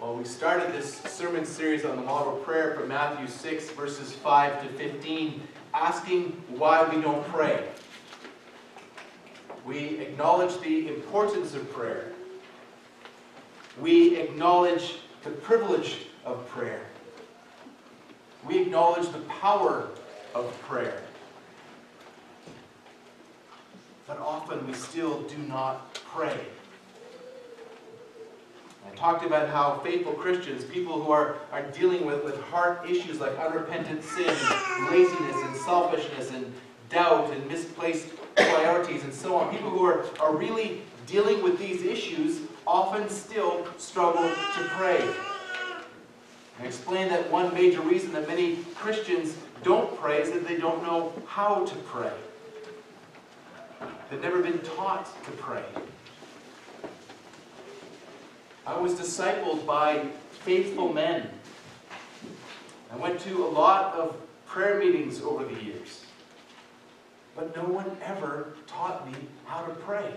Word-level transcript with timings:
Well, 0.00 0.14
we 0.14 0.22
started 0.22 0.72
this 0.72 0.98
sermon 0.98 1.44
series 1.44 1.84
on 1.84 1.96
the 1.96 2.02
model 2.02 2.34
prayer 2.34 2.72
from 2.76 2.86
Matthew 2.86 3.26
6, 3.26 3.70
verses 3.70 4.12
5 4.12 4.62
to 4.62 4.68
15, 4.74 5.42
asking 5.74 6.40
why 6.50 6.88
we 6.88 7.02
don't 7.02 7.26
pray. 7.30 7.66
We 9.66 9.98
acknowledge 9.98 10.60
the 10.60 10.86
importance 10.86 11.54
of 11.54 11.68
prayer. 11.72 12.12
We 13.80 14.18
acknowledge 14.18 15.00
the 15.24 15.30
privilege 15.30 16.06
of 16.24 16.46
prayer. 16.46 16.86
We 18.46 18.60
acknowledge 18.60 19.08
the 19.10 19.22
power 19.22 19.88
of 20.32 20.56
prayer. 20.60 21.02
But 24.06 24.20
often 24.20 24.64
we 24.64 24.74
still 24.74 25.22
do 25.22 25.38
not 25.38 25.92
pray. 25.94 26.38
I 28.90 28.96
talked 28.96 29.24
about 29.24 29.48
how 29.48 29.80
faithful 29.84 30.12
Christians, 30.12 30.64
people 30.64 31.02
who 31.02 31.12
are, 31.12 31.36
are 31.52 31.62
dealing 31.62 32.06
with, 32.06 32.24
with 32.24 32.40
heart 32.44 32.88
issues 32.88 33.20
like 33.20 33.38
unrepentant 33.38 34.02
sin, 34.02 34.34
laziness, 34.90 35.36
and 35.44 35.56
selfishness, 35.56 36.30
and 36.32 36.52
doubt, 36.88 37.30
and 37.32 37.46
misplaced 37.46 38.08
priorities, 38.34 39.04
and 39.04 39.12
so 39.12 39.36
on, 39.36 39.50
people 39.50 39.70
who 39.70 39.84
are, 39.84 40.04
are 40.20 40.34
really 40.34 40.82
dealing 41.06 41.42
with 41.42 41.58
these 41.58 41.82
issues 41.82 42.40
often 42.66 43.08
still 43.08 43.66
struggle 43.76 44.22
to 44.22 44.62
pray. 44.70 45.06
I 46.60 46.64
explained 46.64 47.10
that 47.10 47.30
one 47.30 47.52
major 47.54 47.80
reason 47.80 48.12
that 48.12 48.26
many 48.26 48.56
Christians 48.74 49.36
don't 49.62 49.98
pray 49.98 50.22
is 50.22 50.32
that 50.32 50.46
they 50.46 50.56
don't 50.56 50.82
know 50.82 51.12
how 51.26 51.64
to 51.64 51.74
pray. 51.76 52.12
They've 54.10 54.20
never 54.20 54.42
been 54.42 54.58
taught 54.60 55.06
to 55.24 55.30
pray. 55.32 55.64
I 58.68 58.78
was 58.78 58.92
discipled 58.92 59.64
by 59.64 60.04
faithful 60.44 60.92
men. 60.92 61.26
I 62.92 62.96
went 62.96 63.18
to 63.20 63.46
a 63.46 63.48
lot 63.48 63.94
of 63.94 64.14
prayer 64.44 64.78
meetings 64.78 65.22
over 65.22 65.42
the 65.42 65.64
years. 65.64 66.04
But 67.34 67.56
no 67.56 67.62
one 67.62 67.96
ever 68.04 68.52
taught 68.66 69.10
me 69.10 69.16
how 69.46 69.62
to 69.62 69.72
pray. 69.72 70.12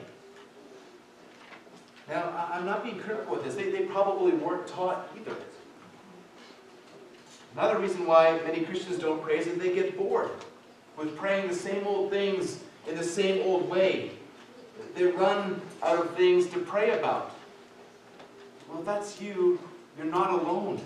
Now, 2.09 2.49
I'm 2.53 2.65
not 2.65 2.83
being 2.83 2.99
critical 2.99 3.35
with 3.35 3.45
this. 3.45 3.55
They, 3.55 3.71
they 3.71 3.85
probably 3.85 4.33
weren't 4.33 4.67
taught 4.67 5.07
either. 5.15 5.37
Another 7.55 7.79
reason 7.79 8.05
why 8.05 8.37
many 8.45 8.65
Christians 8.65 8.99
don't 8.99 9.23
pray 9.23 9.37
is 9.37 9.45
that 9.45 9.59
they 9.59 9.73
get 9.73 9.97
bored 9.97 10.31
with 10.97 11.15
praying 11.15 11.47
the 11.47 11.55
same 11.55 11.87
old 11.87 12.11
things 12.11 12.59
in 12.85 12.97
the 12.97 13.03
same 13.03 13.47
old 13.47 13.69
way. 13.69 14.11
They 14.93 15.05
run 15.05 15.61
out 15.81 15.99
of 15.99 16.17
things 16.17 16.47
to 16.47 16.59
pray 16.59 16.99
about. 16.99 17.33
Well, 18.71 18.83
that's 18.83 19.19
you, 19.19 19.59
you're 19.97 20.07
not 20.07 20.31
alone. 20.31 20.81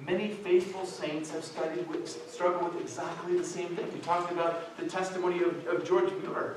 Many 0.00 0.28
faithful 0.28 0.86
saints 0.86 1.30
have 1.32 1.44
studied 1.44 1.88
with, 1.88 2.08
struggled 2.30 2.74
with 2.74 2.82
exactly 2.82 3.36
the 3.36 3.44
same 3.44 3.76
thing. 3.76 3.92
We 3.92 3.98
talked 4.00 4.32
about 4.32 4.76
the 4.78 4.86
testimony 4.86 5.42
of, 5.42 5.66
of 5.66 5.86
George 5.86 6.10
Mueller. 6.22 6.56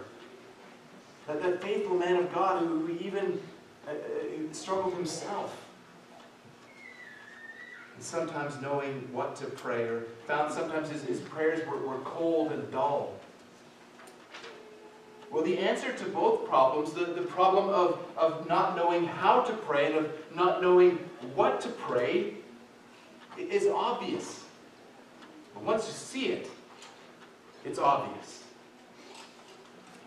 That, 1.27 1.41
that 1.41 1.61
faithful 1.61 1.97
man 1.97 2.17
of 2.17 2.33
God 2.33 2.63
who, 2.63 2.85
who 2.85 2.97
even 2.99 3.41
uh, 3.87 3.91
uh, 3.91 4.53
struggled 4.53 4.93
himself. 4.93 5.65
And 7.95 8.03
sometimes 8.03 8.61
knowing 8.61 9.07
what 9.11 9.35
to 9.37 9.45
pray, 9.45 9.83
or 9.83 10.03
found 10.27 10.53
sometimes 10.53 10.89
his, 10.89 11.03
his 11.03 11.19
prayers 11.19 11.67
were, 11.67 11.77
were 11.77 11.99
cold 11.99 12.51
and 12.51 12.71
dull. 12.71 13.13
Well, 15.33 15.43
the 15.43 15.57
answer 15.57 15.91
to 15.91 16.05
both 16.05 16.47
problems, 16.47 16.93
the, 16.93 17.05
the 17.05 17.23
problem 17.23 17.67
of, 17.69 17.97
of 18.15 18.47
not 18.47 18.75
knowing 18.75 19.05
how 19.05 19.41
to 19.41 19.51
pray 19.51 19.87
and 19.87 19.95
of 19.95 20.13
not 20.35 20.61
knowing 20.61 20.91
what 21.33 21.59
to 21.61 21.69
pray, 21.69 22.35
is 23.37 23.65
obvious. 23.65 24.43
But 25.55 25.63
once 25.63 25.87
you 25.87 25.93
see 25.93 26.27
it, 26.27 26.51
it's 27.65 27.79
obvious. 27.79 28.43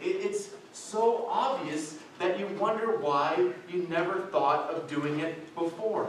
It, 0.01 0.25
it's 0.25 0.51
so 0.73 1.27
obvious 1.29 1.99
that 2.21 2.39
you 2.39 2.47
wonder 2.59 2.97
why 2.97 3.51
you 3.69 3.85
never 3.91 4.21
thought 4.21 4.71
of 4.71 4.89
doing 4.89 5.19
it 5.19 5.53
before. 5.57 6.09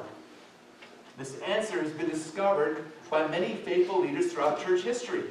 This 1.18 1.40
answer 1.40 1.82
has 1.82 1.92
been 1.92 2.10
discovered 2.10 2.86
by 3.10 3.28
many 3.28 3.56
faithful 3.56 4.00
leaders 4.00 4.32
throughout 4.32 4.64
church 4.64 4.84
history. 4.84 5.24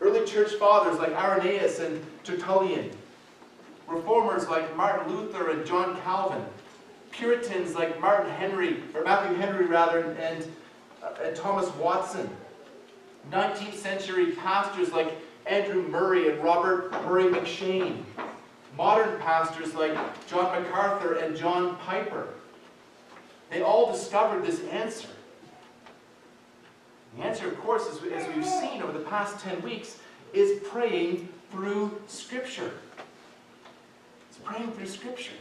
Early 0.00 0.26
church 0.26 0.52
fathers 0.54 0.98
like 0.98 1.14
Irenaeus 1.14 1.80
and 1.80 2.04
Tertullian, 2.22 2.90
reformers 3.88 4.48
like 4.48 4.76
Martin 4.76 5.14
Luther 5.14 5.50
and 5.50 5.66
John 5.66 6.00
Calvin, 6.02 6.44
Puritans 7.10 7.74
like 7.74 7.98
Martin 8.00 8.30
Henry, 8.32 8.82
or 8.94 9.02
Matthew 9.04 9.36
Henry 9.38 9.64
rather, 9.64 10.12
and, 10.12 10.44
uh, 11.02 11.14
and 11.22 11.34
Thomas 11.34 11.70
Watson, 11.76 12.28
19th 13.30 13.74
century 13.74 14.32
pastors 14.32 14.92
like 14.92 15.16
Andrew 15.46 15.82
Murray 15.88 16.28
and 16.28 16.42
Robert 16.42 16.92
Murray 17.04 17.24
M'Cheyne, 17.24 18.02
modern 18.76 19.18
pastors 19.20 19.74
like 19.74 19.96
John 20.26 20.62
MacArthur 20.62 21.14
and 21.14 21.36
John 21.36 21.76
Piper. 21.76 22.28
They 23.50 23.62
all 23.62 23.90
discovered 23.90 24.44
this 24.44 24.60
answer. 24.64 25.08
The 27.16 27.24
answer, 27.24 27.48
of 27.48 27.58
course, 27.60 27.88
as, 27.88 28.02
as 28.12 28.34
we've 28.34 28.44
seen 28.44 28.82
over 28.82 28.92
the 28.92 29.04
past 29.04 29.40
10 29.40 29.62
weeks, 29.62 29.98
is 30.32 30.60
praying 30.68 31.28
through 31.50 32.00
Scripture. 32.08 32.72
It's 34.28 34.38
praying 34.38 34.72
through 34.72 34.86
Scripture. 34.86 35.32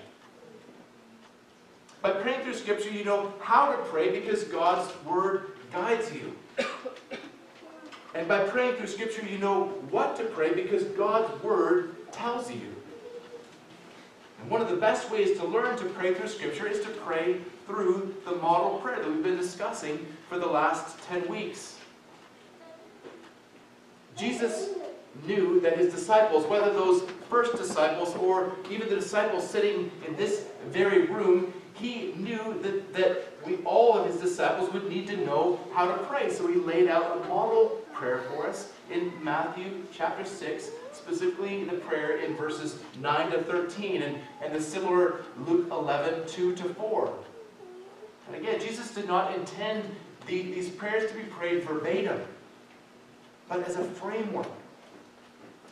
By 2.01 2.11
praying 2.11 2.43
through 2.43 2.53
Scripture, 2.53 2.89
you 2.89 3.03
know 3.03 3.33
how 3.41 3.71
to 3.71 3.77
pray 3.85 4.17
because 4.17 4.43
God's 4.45 4.91
Word 5.03 5.51
guides 5.73 6.13
you. 6.13 6.35
And 8.13 8.29
by 8.29 8.45
praying 8.45 8.75
through 8.75 8.87
Scripture, 8.87 9.25
you 9.25 9.37
know 9.37 9.65
what 9.89 10.15
to 10.17 10.23
pray 10.23 10.53
because 10.53 10.85
God's 10.85 11.43
Word 11.43 12.11
tells 12.13 12.49
you. 12.49 12.73
And 14.39 14.49
one 14.49 14.61
of 14.61 14.69
the 14.69 14.77
best 14.77 15.11
ways 15.11 15.37
to 15.39 15.45
learn 15.45 15.77
to 15.77 15.85
pray 15.85 16.13
through 16.13 16.29
Scripture 16.29 16.67
is 16.67 16.79
to 16.85 16.89
pray 16.91 17.41
through 17.65 18.15
the 18.25 18.35
model 18.35 18.79
prayer 18.79 18.97
that 18.97 19.09
we've 19.09 19.23
been 19.23 19.37
discussing 19.37 20.05
for 20.29 20.37
the 20.37 20.45
last 20.45 20.99
10 21.07 21.27
weeks. 21.27 21.77
Jesus 24.17 24.69
knew 25.25 25.59
that 25.61 25.77
his 25.77 25.93
disciples, 25.93 26.45
whether 26.45 26.71
those 26.71 27.03
first 27.29 27.55
disciples 27.57 28.15
or 28.15 28.53
even 28.69 28.89
the 28.89 28.95
disciples 28.95 29.49
sitting 29.49 29.91
in 30.07 30.15
this 30.15 30.45
very 30.69 31.05
room, 31.07 31.53
he 31.73 32.13
knew 32.13 32.59
that, 32.61 32.93
that 32.93 33.23
we, 33.45 33.57
all 33.65 33.97
of 33.97 34.07
his 34.07 34.21
disciples 34.21 34.71
would 34.71 34.89
need 34.89 35.07
to 35.07 35.17
know 35.17 35.59
how 35.73 35.85
to 35.85 35.97
pray. 36.05 36.31
So 36.31 36.47
he 36.47 36.55
laid 36.55 36.87
out 36.87 37.17
a 37.17 37.27
model 37.27 37.81
prayer 37.93 38.21
for 38.29 38.47
us 38.47 38.71
in 38.89 39.11
Matthew 39.23 39.83
chapter 39.91 40.23
6, 40.23 40.69
specifically 40.93 41.63
the 41.63 41.73
prayer 41.73 42.17
in 42.19 42.35
verses 42.35 42.79
9 43.01 43.31
to 43.31 43.43
13, 43.43 44.03
and, 44.03 44.17
and 44.41 44.53
the 44.53 44.61
similar 44.61 45.21
Luke 45.45 45.67
11, 45.71 46.27
2 46.27 46.55
to 46.55 46.63
4. 46.75 47.13
And 48.27 48.35
again, 48.35 48.59
Jesus 48.59 48.91
did 48.91 49.07
not 49.07 49.35
intend 49.35 49.83
the, 50.27 50.41
these 50.41 50.69
prayers 50.69 51.11
to 51.11 51.17
be 51.17 51.23
prayed 51.23 51.63
verbatim, 51.63 52.21
but 53.47 53.67
as 53.67 53.75
a 53.75 53.83
framework, 53.83 54.47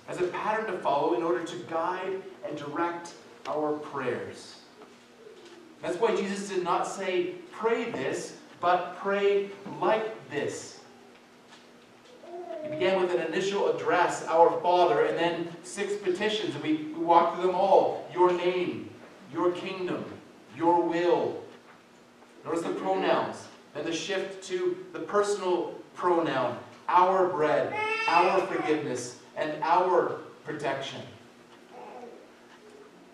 as 0.08 0.19
a 0.19 0.28
pattern 0.28 0.68
to 0.68 0.78
follow 0.80 1.16
in 1.16 1.24
order 1.24 1.44
to 1.44 1.56
guide 1.69 2.22
and 2.47 2.58
direct 2.58 3.14
our 3.47 3.74
prayers. 3.74 4.59
That's 5.81 5.97
why 5.97 6.16
Jesus 6.16 6.50
did 6.50 6.64
not 6.64 6.88
say, 6.88 7.36
pray 7.52 7.91
this, 7.91 8.38
but 8.62 8.97
pray 8.97 9.50
like 9.81 10.30
this. 10.30 10.80
He 12.64 12.70
began 12.70 13.02
with 13.02 13.14
an 13.14 13.22
initial 13.22 13.75
address, 13.75 14.25
Our 14.28 14.62
Father, 14.62 15.06
and 15.06 15.18
then 15.18 15.50
six 15.64 15.96
petitions, 15.97 16.56
and 16.56 16.64
we, 16.64 16.75
we 16.97 17.03
walked 17.03 17.35
through 17.35 17.47
them 17.47 17.56
all. 17.56 18.09
Your 18.14 18.31
name, 18.31 18.90
your 19.34 19.52
kingdom, 19.52 20.05
your 20.55 20.82
will, 20.82 21.42
Notice 22.45 22.61
the 22.63 22.69
pronouns. 22.69 23.47
Then 23.73 23.85
the 23.85 23.93
shift 23.93 24.43
to 24.49 24.78
the 24.93 24.99
personal 24.99 25.75
pronoun. 25.95 26.57
Our 26.87 27.28
bread, 27.28 27.73
our 28.07 28.41
forgiveness, 28.47 29.19
and 29.35 29.61
our 29.63 30.19
protection. 30.43 31.01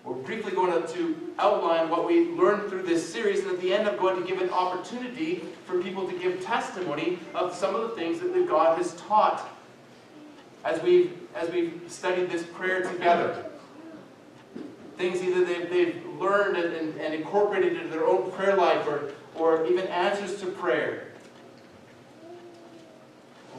We're 0.03 0.15
briefly 0.15 0.53
going 0.53 0.87
to 0.87 1.33
outline 1.37 1.89
what 1.89 2.07
we 2.07 2.29
learned 2.29 2.69
through 2.69 2.83
this 2.83 3.07
series, 3.07 3.41
and 3.41 3.51
at 3.51 3.61
the 3.61 3.73
end, 3.73 3.87
I'm 3.87 3.97
going 3.97 4.19
to 4.19 4.27
give 4.27 4.41
an 4.41 4.49
opportunity 4.49 5.43
for 5.65 5.81
people 5.83 6.07
to 6.07 6.17
give 6.17 6.41
testimony 6.41 7.19
of 7.35 7.53
some 7.53 7.75
of 7.75 7.81
the 7.81 7.89
things 7.89 8.19
that 8.19 8.47
God 8.47 8.77
has 8.77 8.93
taught 8.95 9.47
as 10.65 10.81
we've, 10.81 11.15
as 11.35 11.49
we've 11.51 11.81
studied 11.87 12.29
this 12.29 12.43
prayer 12.43 12.81
together. 12.81 13.49
Things 15.00 15.24
either 15.24 15.46
they've, 15.46 15.69
they've 15.69 16.06
learned 16.19 16.57
and, 16.57 16.75
and, 16.75 17.00
and 17.00 17.13
incorporated 17.13 17.78
into 17.78 17.88
their 17.88 18.06
own 18.06 18.30
prayer 18.34 18.56
life 18.56 18.86
or 18.86 19.13
or 19.36 19.66
even 19.66 19.88
answers 19.88 20.40
to 20.42 20.48
prayer. 20.48 21.07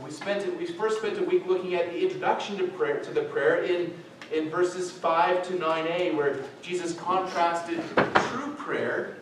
We 0.05 0.11
spent 0.11 0.57
we 0.59 0.67
first 0.67 0.99
spent 0.99 1.19
a 1.19 1.25
week 1.25 1.47
looking 1.47 1.75
at 1.75 1.91
the 1.91 1.99
introduction 1.99 2.59
to 2.59 2.69
prayer 2.69 3.01
to 3.01 3.11
the 3.11 3.23
prayer 3.23 3.65
in, 3.65 3.95
in 4.31 4.51
verses 4.51 4.91
5 4.91 5.43
to 5.49 5.55
9a, 5.55 6.15
where 6.15 6.41
Jesus 6.61 6.95
contrasted 6.95 7.83
true 7.97 8.55
prayer 8.59 9.17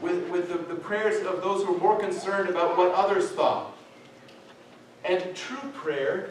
with, 0.00 0.28
with 0.28 0.48
the, 0.48 0.58
the 0.72 0.80
prayers 0.80 1.26
of 1.26 1.42
those 1.42 1.64
who 1.64 1.74
are 1.74 1.78
more 1.78 1.98
concerned 1.98 2.48
about 2.48 2.78
what 2.78 2.92
others 2.92 3.30
thought. 3.30 3.76
And 5.04 5.34
true 5.34 5.70
prayer 5.70 6.30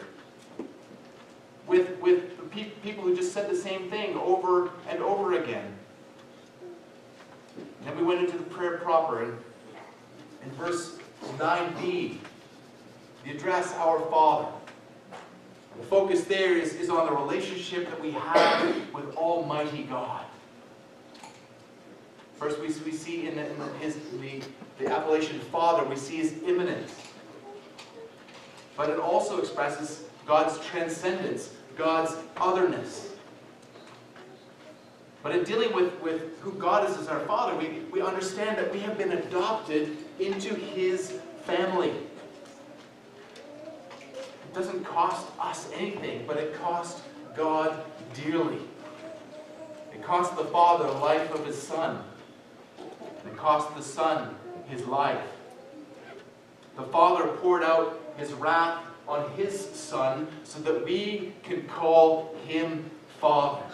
with, 1.70 1.96
with 2.00 2.50
pe 2.50 2.64
people 2.82 3.04
who 3.04 3.14
just 3.14 3.32
said 3.32 3.48
the 3.48 3.56
same 3.56 3.88
thing 3.88 4.16
over 4.16 4.70
and 4.88 5.00
over 5.00 5.40
again. 5.40 5.72
And 7.56 7.88
then 7.88 7.96
we 7.96 8.02
went 8.02 8.24
into 8.24 8.36
the 8.36 8.44
prayer 8.44 8.78
proper. 8.78 9.22
And 9.22 9.38
in 10.44 10.50
verse 10.52 10.98
9b, 11.38 12.18
the 13.24 13.30
address, 13.30 13.72
Our 13.74 14.00
Father. 14.10 14.48
The 15.78 15.86
focus 15.86 16.24
there 16.24 16.58
is, 16.58 16.74
is 16.74 16.90
on 16.90 17.06
the 17.06 17.12
relationship 17.12 17.88
that 17.88 18.00
we 18.00 18.10
have 18.10 18.92
with 18.92 19.14
Almighty 19.14 19.84
God. 19.84 20.24
First, 22.36 22.58
we, 22.58 22.66
we 22.84 22.92
see 22.92 23.28
in, 23.28 23.36
the, 23.36 23.48
in 23.48 23.58
the, 23.58 23.66
his, 23.78 23.96
the, 24.20 24.42
the 24.78 24.92
appellation 24.92 25.38
Father, 25.38 25.88
we 25.88 25.94
see 25.94 26.16
his 26.16 26.34
immanence. 26.42 26.92
But 28.76 28.90
it 28.90 28.98
also 28.98 29.38
expresses 29.38 30.04
God's 30.26 30.58
transcendence, 30.66 31.50
God's 31.80 32.14
otherness. 32.36 33.14
But 35.22 35.34
in 35.34 35.44
dealing 35.44 35.72
with, 35.72 35.98
with 36.02 36.38
who 36.40 36.52
God 36.52 36.88
is 36.88 36.96
as 36.98 37.08
our 37.08 37.20
Father, 37.20 37.56
we, 37.56 37.80
we 37.90 38.02
understand 38.02 38.58
that 38.58 38.70
we 38.70 38.80
have 38.80 38.98
been 38.98 39.12
adopted 39.12 39.96
into 40.18 40.54
His 40.54 41.18
family. 41.44 41.88
It 44.18 44.54
doesn't 44.54 44.84
cost 44.84 45.26
us 45.40 45.70
anything, 45.74 46.24
but 46.26 46.36
it 46.36 46.54
cost 46.54 47.02
God 47.34 47.82
dearly. 48.12 48.58
It 49.94 50.02
cost 50.02 50.36
the 50.36 50.44
Father 50.44 50.86
the 50.86 50.98
life 50.98 51.32
of 51.32 51.46
His 51.46 51.56
Son. 51.56 52.04
It 53.26 53.36
cost 53.38 53.74
the 53.74 53.82
Son 53.82 54.34
his 54.70 54.86
life. 54.86 55.26
The 56.76 56.84
Father 56.84 57.26
poured 57.38 57.62
out 57.62 58.00
his 58.16 58.32
wrath 58.32 58.84
on 59.10 59.28
his 59.32 59.58
Son 59.58 60.28
so 60.44 60.60
that 60.60 60.84
we 60.84 61.32
can 61.42 61.66
call 61.66 62.34
him 62.46 62.88
Father. 63.20 63.64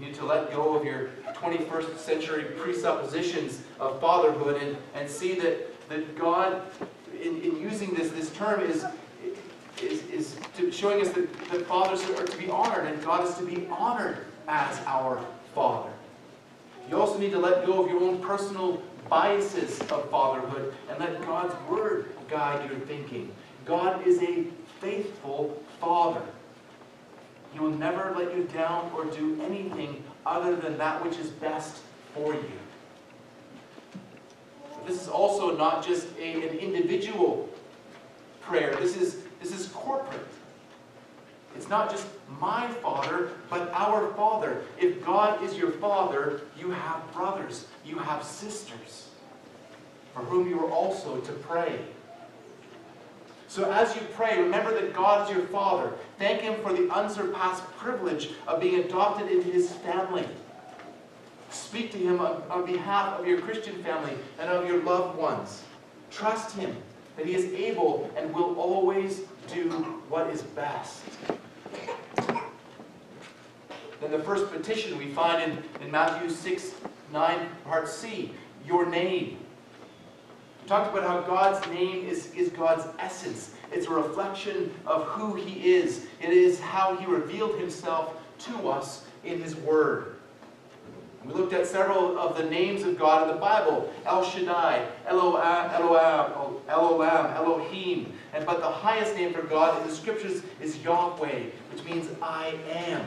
You 0.00 0.06
need 0.06 0.14
to 0.16 0.24
let 0.24 0.50
go 0.50 0.74
of 0.74 0.84
your 0.84 1.10
21st 1.34 1.98
century 1.98 2.44
presuppositions 2.56 3.60
of 3.78 4.00
fatherhood 4.00 4.60
and, 4.60 4.76
and 4.94 5.08
see 5.08 5.34
that, 5.34 5.88
that 5.88 6.16
God, 6.18 6.62
in, 7.22 7.40
in 7.42 7.60
using 7.60 7.94
this, 7.94 8.10
this 8.10 8.32
term, 8.32 8.60
is, 8.62 8.84
is, 9.80 10.02
is 10.10 10.36
showing 10.74 11.00
us 11.00 11.12
that, 11.12 11.32
that 11.50 11.66
fathers 11.66 12.02
are 12.10 12.24
to 12.24 12.38
be 12.38 12.50
honored 12.50 12.86
and 12.86 13.04
God 13.04 13.28
is 13.28 13.34
to 13.36 13.44
be 13.44 13.68
honored 13.68 14.18
as 14.48 14.80
our 14.86 15.24
Father. 15.54 15.90
You 16.90 17.00
also 17.00 17.18
need 17.18 17.30
to 17.32 17.38
let 17.38 17.64
go 17.64 17.84
of 17.84 17.90
your 17.90 18.02
own 18.02 18.20
personal 18.20 18.82
biases 19.08 19.80
of 19.92 20.10
fatherhood 20.10 20.74
and 20.88 20.98
let 20.98 21.20
God's 21.22 21.54
Word 21.70 22.13
guide 22.34 22.68
your 22.68 22.80
thinking. 22.80 23.30
God 23.64 24.04
is 24.04 24.20
a 24.20 24.42
faithful 24.80 25.62
Father. 25.80 26.22
He 27.52 27.60
will 27.60 27.70
never 27.70 28.12
let 28.18 28.36
you 28.36 28.42
down 28.52 28.90
or 28.92 29.04
do 29.04 29.40
anything 29.42 30.02
other 30.26 30.56
than 30.56 30.76
that 30.78 31.04
which 31.04 31.16
is 31.16 31.28
best 31.28 31.80
for 32.12 32.34
you. 32.34 32.58
This 34.84 35.00
is 35.00 35.08
also 35.08 35.56
not 35.56 35.86
just 35.86 36.08
a, 36.18 36.48
an 36.48 36.58
individual 36.58 37.48
prayer. 38.40 38.74
This 38.80 38.96
is, 38.96 39.18
this 39.40 39.52
is 39.52 39.68
corporate. 39.68 40.26
It's 41.54 41.68
not 41.68 41.88
just 41.88 42.08
my 42.40 42.66
father, 42.82 43.30
but 43.48 43.70
our 43.72 44.12
father. 44.14 44.62
If 44.76 45.04
God 45.06 45.40
is 45.40 45.56
your 45.56 45.70
father, 45.70 46.40
you 46.58 46.72
have 46.72 47.12
brothers, 47.12 47.68
you 47.86 47.96
have 47.96 48.24
sisters, 48.24 49.10
for 50.12 50.22
whom 50.22 50.48
you 50.48 50.58
are 50.58 50.70
also 50.70 51.20
to 51.20 51.32
pray. 51.32 51.78
So 53.54 53.70
as 53.70 53.94
you 53.94 54.02
pray, 54.14 54.42
remember 54.42 54.74
that 54.74 54.92
God 54.92 55.30
is 55.30 55.36
your 55.36 55.46
father. 55.46 55.92
Thank 56.18 56.40
him 56.40 56.60
for 56.60 56.72
the 56.72 56.92
unsurpassed 56.92 57.62
privilege 57.76 58.30
of 58.48 58.60
being 58.60 58.80
adopted 58.80 59.30
into 59.30 59.48
his 59.48 59.70
family. 59.70 60.26
Speak 61.50 61.92
to 61.92 61.98
him 61.98 62.18
on, 62.18 62.42
on 62.50 62.66
behalf 62.66 63.16
of 63.16 63.28
your 63.28 63.40
Christian 63.40 63.80
family 63.84 64.14
and 64.40 64.50
of 64.50 64.66
your 64.66 64.82
loved 64.82 65.16
ones. 65.16 65.62
Trust 66.10 66.56
him 66.56 66.76
that 67.16 67.26
he 67.26 67.36
is 67.36 67.44
able 67.52 68.10
and 68.16 68.34
will 68.34 68.58
always 68.58 69.20
do 69.46 69.70
what 70.08 70.30
is 70.30 70.42
best. 70.42 71.04
Then 74.00 74.10
the 74.10 74.18
first 74.18 74.50
petition 74.50 74.98
we 74.98 75.12
find 75.12 75.52
in, 75.52 75.62
in 75.80 75.92
Matthew 75.92 76.28
6, 76.28 76.72
9, 77.12 77.48
part 77.64 77.86
C, 77.86 78.32
your 78.66 78.84
name. 78.84 79.38
We 80.64 80.68
talked 80.68 80.96
about 80.96 81.06
how 81.06 81.20
God's 81.20 81.66
name 81.68 82.06
is, 82.06 82.32
is 82.32 82.48
God's 82.48 82.86
essence. 82.98 83.54
It's 83.70 83.86
a 83.86 83.90
reflection 83.90 84.72
of 84.86 85.04
who 85.04 85.34
he 85.34 85.74
is. 85.74 86.06
It 86.22 86.30
is 86.30 86.58
how 86.58 86.96
he 86.96 87.04
revealed 87.04 87.58
himself 87.58 88.14
to 88.46 88.70
us 88.70 89.04
in 89.24 89.42
his 89.42 89.56
word. 89.56 90.16
We 91.22 91.34
looked 91.34 91.52
at 91.52 91.66
several 91.66 92.18
of 92.18 92.38
the 92.38 92.44
names 92.44 92.82
of 92.82 92.98
God 92.98 93.28
in 93.28 93.34
the 93.34 93.40
Bible. 93.40 93.92
El 94.06 94.24
Shaddai, 94.24 94.86
Elohim, 95.06 95.42
Elohim, 96.66 97.26
Elohim. 97.36 98.12
And, 98.32 98.46
but 98.46 98.60
the 98.60 98.70
highest 98.70 99.16
name 99.16 99.34
for 99.34 99.42
God 99.42 99.82
in 99.82 99.86
the 99.86 99.94
scriptures 99.94 100.44
is 100.62 100.78
Yahweh, 100.78 101.42
which 101.74 101.84
means 101.84 102.08
I 102.22 102.54
am. 102.70 103.04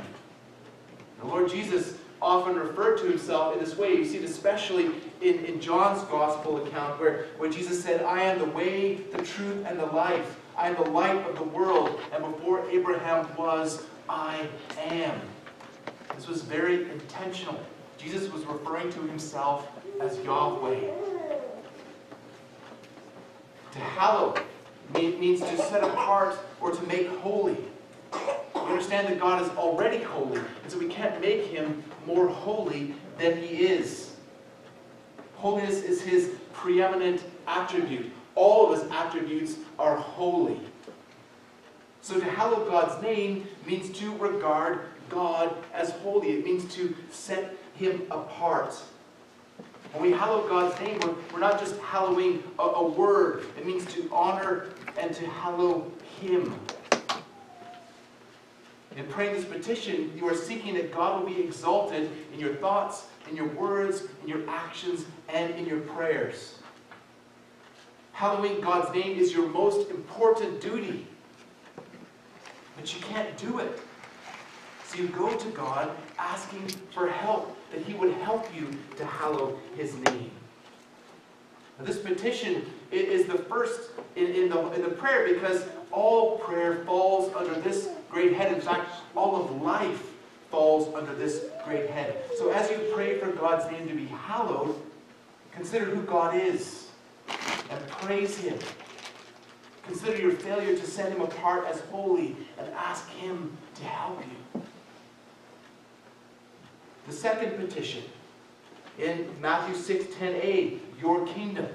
The 1.22 1.26
Lord 1.26 1.50
Jesus 1.50 1.96
often 2.22 2.56
referred 2.56 2.98
to 3.00 3.06
himself 3.06 3.54
in 3.54 3.60
this 3.60 3.78
way. 3.78 3.94
You 3.96 4.06
see 4.06 4.18
it 4.18 4.24
especially 4.24 4.86
in, 5.22 5.46
in 5.46 5.62
John's 5.62 6.04
gospel 6.06 6.66
account 6.66 7.00
where, 7.00 7.26
where 7.38 7.50
Jesus 7.50 7.84
said, 7.84 8.04
I 8.04 8.22
am 8.24 8.40
the 8.40 8.46
way, 8.46 8.96
the 8.96 9.22
truth, 9.24 9.66
and 9.66 9.80
the 9.80 9.86
life. 9.88 10.38
I 10.58 10.70
am 10.70 10.76
the 10.76 10.90
light 10.90 11.26
of 11.28 11.36
the 11.36 11.44
world. 11.44 12.00
And 12.14 12.24
before 12.24 12.68
Abraham 12.70 13.28
was, 13.38 13.84
I 14.10 14.48
am. 14.90 15.22
This 16.16 16.28
was 16.28 16.42
very 16.42 16.90
intentional. 16.90 17.60
Jesus 17.98 18.32
was 18.32 18.46
referring 18.46 18.92
to 18.94 19.02
himself 19.02 19.70
as 20.02 20.20
Yahweh. 20.20 20.92
To 23.72 23.80
hallow 23.80 24.36
means 24.94 25.42
to 25.42 25.58
set 25.58 25.84
apart 25.84 26.38
or 26.62 26.72
to 26.72 26.88
make 26.88 27.08
holy. 27.20 27.58
Understand 28.78 29.08
that 29.08 29.20
God 29.20 29.42
is 29.42 29.50
already 29.58 30.04
holy, 30.04 30.38
and 30.38 30.72
so 30.72 30.78
we 30.78 30.88
can't 30.88 31.20
make 31.20 31.46
him 31.46 31.84
more 32.06 32.28
holy 32.28 32.94
than 33.18 33.36
he 33.42 33.66
is. 33.66 34.14
Holiness 35.34 35.82
is 35.82 36.00
his 36.00 36.36
preeminent 36.54 37.24
attribute. 37.48 38.12
All 38.36 38.72
of 38.72 38.80
his 38.80 38.92
attributes 38.92 39.56
are 39.80 39.98
holy. 39.98 40.60
So 42.02 42.20
to 42.20 42.26
hallow 42.30 42.70
God's 42.70 43.02
name 43.02 43.48
means 43.66 43.90
to 43.98 44.16
regard 44.18 44.82
God 45.10 45.56
as 45.74 45.90
holy. 45.90 46.34
It 46.34 46.46
means 46.46 46.72
to 46.76 46.96
set 47.10 47.56
him 47.74 48.04
apart. 48.12 48.76
When 49.94 50.04
we 50.04 50.12
hallow 50.12 50.48
God's 50.48 50.80
name, 50.82 51.00
we're, 51.00 51.16
we're 51.34 51.40
not 51.40 51.60
just 51.60 51.80
hallowing 51.80 52.44
a, 52.60 52.62
a 52.62 52.88
word. 52.88 53.48
It 53.58 53.66
means 53.66 53.92
to 53.96 54.08
honor 54.12 54.68
and 55.00 55.16
to 55.16 55.26
hallow 55.26 55.92
him. 56.22 56.54
In 58.98 59.06
praying 59.06 59.36
this 59.36 59.46
petition, 59.46 60.12
you 60.16 60.28
are 60.28 60.36
seeking 60.36 60.74
that 60.74 60.92
God 60.92 61.22
will 61.22 61.30
be 61.30 61.40
exalted 61.40 62.10
in 62.34 62.40
your 62.40 62.56
thoughts, 62.56 63.06
in 63.30 63.36
your 63.36 63.48
words, 63.50 64.04
in 64.24 64.28
your 64.28 64.50
actions, 64.50 65.06
and 65.30 65.54
in 65.54 65.68
your 65.68 65.82
prayers. 65.82 66.58
Hallowing 68.12 68.60
God's 68.60 68.92
name 68.96 69.16
is 69.16 69.32
your 69.32 69.48
most 69.50 69.92
important 69.92 70.60
duty. 70.60 71.06
But 72.76 72.92
you 72.96 73.00
can't 73.02 73.38
do 73.38 73.60
it. 73.60 73.80
So 74.88 74.98
you 74.98 75.10
go 75.10 75.32
to 75.32 75.50
God 75.50 75.92
asking 76.18 76.68
for 76.92 77.08
help, 77.08 77.56
that 77.72 77.82
He 77.84 77.94
would 77.94 78.14
help 78.14 78.48
you 78.56 78.68
to 78.96 79.06
hallow 79.06 79.60
His 79.76 79.94
name. 79.94 80.32
Now, 81.78 81.86
this 81.86 82.00
petition 82.00 82.66
is 82.92 83.28
the 83.28 83.38
first 83.38 83.92
in, 84.16 84.26
in, 84.26 84.50
the, 84.50 84.72
in 84.72 84.82
the 84.82 84.90
prayer 84.90 85.32
because 85.32 85.66
all 85.92 86.38
prayer 86.40 86.84
falls 86.86 87.34
under 87.36 87.56
this 87.62 87.90
great 88.10 88.34
head. 88.34 88.54
In 88.54 88.62
fact, 88.62 88.90
all 89.16 89.36
of 89.36 89.62
life 89.62 90.14
falls 90.50 90.94
under 90.96 91.14
this 91.14 91.46
great 91.66 91.90
head. 91.90 92.24
So 92.38 92.52
as 92.52 92.70
you 92.70 92.78
pray 92.94 93.20
for 93.20 93.32
God's 93.32 93.70
name 93.72 93.88
to 93.88 93.96
be 93.96 94.06
hallowed, 94.06 94.76
consider 95.52 95.86
who 95.86 96.02
God 96.04 96.36
is 96.36 96.88
and 97.70 97.88
praise 97.90 98.38
Him. 98.38 98.58
Consider 99.84 100.22
your 100.22 100.32
failure 100.32 100.76
to 100.76 100.86
set 100.86 101.12
Him 101.12 101.22
apart 101.22 101.66
as 101.68 101.80
holy 101.92 102.36
and 102.58 102.68
ask 102.74 103.10
Him 103.10 103.58
to 103.76 103.84
help 103.84 104.22
you. 104.22 104.62
The 107.08 107.14
second 107.14 107.58
petition 107.58 108.04
in 109.00 109.30
Matthew 109.40 109.76
6 109.76 110.16
10a, 110.16 110.80
your 111.02 111.26
kingdom. 111.28 111.68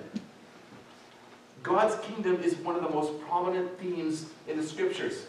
God's 1.62 1.94
kingdom 2.04 2.42
is 2.42 2.56
one 2.56 2.74
of 2.76 2.82
the 2.82 2.90
most 2.90 3.20
prominent 3.22 3.78
themes 3.78 4.26
in 4.48 4.56
the 4.56 4.62
scriptures. 4.62 5.26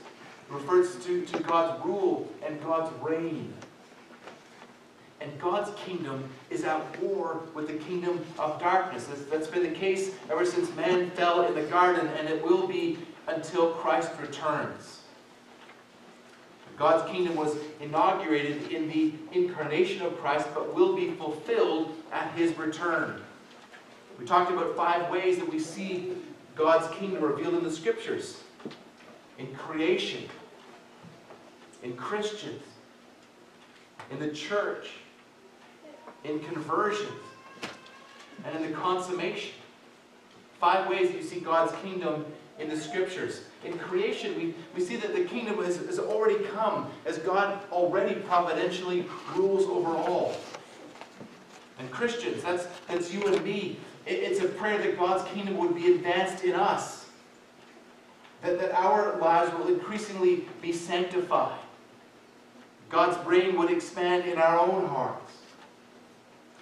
It 0.50 0.54
refers 0.54 0.96
to, 1.06 1.26
to 1.26 1.40
God's 1.44 1.84
rule 1.86 2.28
and 2.46 2.62
God's 2.64 2.92
reign. 3.02 3.54
and 5.24 5.40
God's 5.40 5.72
kingdom 5.86 6.30
is 6.50 6.64
at 6.64 7.02
war 7.02 7.44
with 7.54 7.68
the 7.68 7.74
kingdom 7.76 8.24
of 8.38 8.60
darkness. 8.60 9.08
That's 9.32 9.48
been 9.48 9.64
the 9.64 9.70
case 9.70 10.12
ever 10.30 10.46
since 10.46 10.74
man 10.76 11.12
fell 11.12 11.46
in 11.46 11.56
the 11.56 11.64
garden, 11.64 12.08
and 12.08 12.28
it 12.28 12.44
will 12.44 12.68
be 12.68 12.98
until 13.28 13.72
Christ 13.72 14.12
returns. 14.22 15.00
God's 16.78 17.10
kingdom 17.10 17.36
was 17.36 17.56
inaugurated 17.80 18.72
in 18.72 18.90
the 18.90 19.14
incarnation 19.32 20.02
of 20.02 20.20
Christ, 20.20 20.48
but 20.54 20.74
will 20.76 20.96
be 20.96 21.12
fulfilled 21.12 21.96
at 22.12 22.34
his 22.34 22.58
return. 22.58 23.22
We 24.20 24.26
talked 24.26 24.52
about 24.52 24.76
five 24.76 25.10
ways 25.10 25.38
that 25.38 25.50
we 25.52 25.60
see 25.60 26.14
God's 26.56 26.94
kingdom 26.98 27.24
revealed 27.24 27.56
in 27.56 27.64
the 27.64 27.72
scriptures 27.72 28.38
in 29.40 29.54
creation, 29.56 30.24
in 31.82 31.96
Christians, 31.96 32.62
in 34.12 34.20
the 34.20 34.30
church, 34.30 34.92
in 36.24 36.40
conversions, 36.40 37.12
and 38.46 38.56
in 38.56 38.72
the 38.72 38.78
consummation. 38.78 39.54
Five 40.60 40.90
ways 40.90 41.10
that 41.10 41.18
you 41.18 41.24
see 41.24 41.40
God's 41.40 41.74
kingdom 41.82 42.26
in 42.60 42.70
the 42.70 42.78
scriptures. 42.78 43.42
In 43.66 43.78
creation, 43.78 44.36
we, 44.36 44.54
we 44.76 44.82
see 44.82 44.96
that 44.98 45.14
the 45.16 45.26
kingdom 45.26 45.58
has, 45.64 45.78
has 45.78 46.00
already 46.00 46.44
come 46.56 46.90
as 47.06 47.18
God 47.18 47.60
already 47.72 48.16
providentially 48.16 49.06
rules 49.36 49.66
over 49.66 49.90
all. 49.90 50.38
And 51.80 51.90
Christians, 51.92 52.44
that's, 52.44 52.68
that's 52.88 53.14
you 53.14 53.26
and 53.26 53.44
me. 53.44 53.78
It, 54.06 54.12
it's 54.12 54.42
a 54.42 54.48
prayer 54.48 54.78
that 54.80 54.98
God's 54.98 55.30
kingdom 55.32 55.58
would 55.58 55.76
be 55.76 55.94
advanced 55.94 56.44
in 56.44 56.54
us. 56.54 57.06
That, 58.42 58.60
that 58.60 58.72
our 58.74 59.18
lives 59.20 59.54
will 59.58 59.68
increasingly 59.68 60.46
be 60.62 60.74
sanctified. 60.74 61.60
God's 62.90 63.26
reign 63.26 63.58
would 63.58 63.72
expand 63.72 64.26
in 64.26 64.38
our 64.38 64.60
own 64.60 64.88
hearts. 64.88 65.34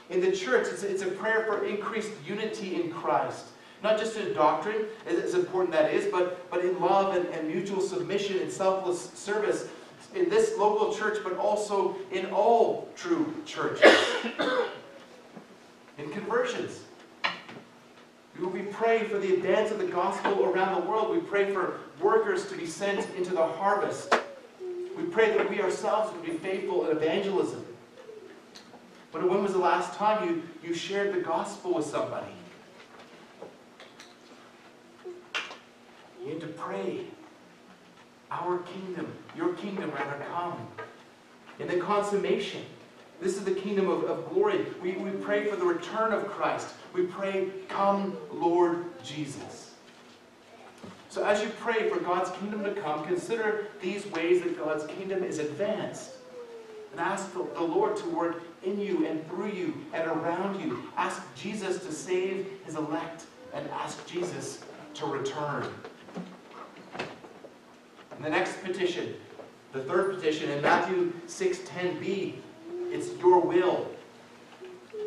In 0.09 0.21
the 0.21 0.31
church, 0.31 0.67
it's, 0.67 0.83
it's 0.83 1.01
a 1.01 1.07
prayer 1.07 1.45
for 1.45 1.65
increased 1.65 2.11
unity 2.25 2.81
in 2.81 2.91
Christ. 2.91 3.45
Not 3.81 3.97
just 3.97 4.15
in 4.15 4.33
doctrine, 4.33 4.85
as 5.07 5.33
important 5.33 5.73
that 5.73 5.91
is, 5.91 6.05
but, 6.11 6.49
but 6.51 6.63
in 6.63 6.79
love 6.79 7.15
and, 7.15 7.25
and 7.29 7.47
mutual 7.47 7.81
submission 7.81 8.37
and 8.39 8.51
selfless 8.51 9.11
service 9.11 9.69
in 10.13 10.29
this 10.29 10.57
local 10.57 10.93
church, 10.93 11.19
but 11.23 11.37
also 11.37 11.95
in 12.11 12.27
all 12.27 12.89
true 12.95 13.33
churches. 13.45 13.91
in 15.97 16.09
conversions. 16.11 16.81
We 18.39 18.63
pray 18.63 19.03
for 19.03 19.19
the 19.19 19.35
advance 19.35 19.71
of 19.71 19.79
the 19.79 19.85
gospel 19.85 20.45
around 20.45 20.81
the 20.81 20.89
world. 20.89 21.11
We 21.11 21.19
pray 21.19 21.53
for 21.53 21.79
workers 22.01 22.47
to 22.47 22.57
be 22.57 22.65
sent 22.65 23.07
into 23.15 23.31
the 23.31 23.45
harvest. 23.45 24.15
We 24.97 25.03
pray 25.03 25.37
that 25.37 25.49
we 25.49 25.61
ourselves 25.61 26.11
would 26.13 26.25
be 26.25 26.33
faithful 26.33 26.89
in 26.89 26.97
evangelism. 26.97 27.65
But 29.11 29.29
when 29.29 29.43
was 29.43 29.53
the 29.53 29.59
last 29.59 29.93
time 29.95 30.27
you, 30.27 30.43
you 30.63 30.73
shared 30.73 31.13
the 31.13 31.21
gospel 31.21 31.75
with 31.75 31.85
somebody? 31.85 32.31
You 36.21 36.27
need 36.27 36.41
to 36.41 36.47
pray. 36.47 37.05
Our 38.31 38.59
kingdom, 38.59 39.11
your 39.35 39.53
kingdom 39.53 39.91
rather 39.91 40.23
come. 40.31 40.67
In 41.59 41.67
the 41.67 41.77
consummation, 41.77 42.63
this 43.19 43.35
is 43.35 43.43
the 43.43 43.53
kingdom 43.53 43.89
of, 43.89 44.05
of 44.05 44.29
glory. 44.33 44.65
We, 44.81 44.93
we 44.93 45.11
pray 45.11 45.45
for 45.45 45.55
the 45.55 45.65
return 45.65 46.13
of 46.13 46.27
Christ. 46.27 46.73
We 46.93 47.03
pray, 47.03 47.49
Come, 47.69 48.17
Lord 48.31 48.85
Jesus. 49.03 49.71
So 51.09 51.25
as 51.25 51.41
you 51.41 51.49
pray 51.59 51.89
for 51.89 51.99
God's 51.99 52.31
kingdom 52.37 52.63
to 52.63 52.73
come, 52.73 53.05
consider 53.05 53.67
these 53.81 54.05
ways 54.07 54.41
that 54.43 54.57
God's 54.57 54.85
kingdom 54.87 55.23
is 55.23 55.39
advanced. 55.39 56.11
And 56.91 56.99
ask 56.99 57.33
the, 57.33 57.43
Lord 57.61 57.95
to 57.97 58.09
work 58.09 58.43
in 58.63 58.79
you 58.79 59.05
and 59.07 59.25
through 59.27 59.51
you 59.51 59.73
and 59.93 60.07
around 60.07 60.61
you. 60.61 60.83
Ask 60.97 61.21
Jesus 61.35 61.83
to 61.85 61.91
save 61.91 62.47
his 62.65 62.75
elect 62.75 63.25
and 63.53 63.69
ask 63.69 64.05
Jesus 64.05 64.63
to 64.95 65.05
return. 65.05 65.67
And 68.15 68.23
the 68.23 68.29
next 68.29 68.61
petition, 68.63 69.13
the 69.71 69.83
third 69.83 70.15
petition 70.15 70.49
in 70.49 70.61
Matthew 70.61 71.13
6:10b, 71.27 72.35
it's 72.91 73.09
your 73.19 73.39
will. 73.39 73.89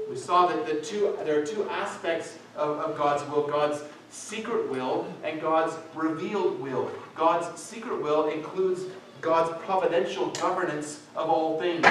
We 0.08 0.16
saw 0.16 0.46
that 0.46 0.66
the 0.66 0.80
two, 0.80 1.16
there 1.24 1.40
are 1.40 1.46
two 1.46 1.68
aspects 1.68 2.36
of, 2.56 2.78
of 2.78 2.96
God's 2.96 3.28
will 3.28 3.46
God's 3.46 3.82
secret 4.10 4.70
will 4.70 5.12
and 5.24 5.40
God's 5.40 5.76
revealed 5.94 6.60
will. 6.60 6.90
God's 7.16 7.60
secret 7.60 8.00
will 8.00 8.28
includes 8.28 8.84
God's 9.20 9.56
providential 9.64 10.28
governance 10.28 11.00
of 11.16 11.28
all 11.28 11.58
things. 11.58 11.86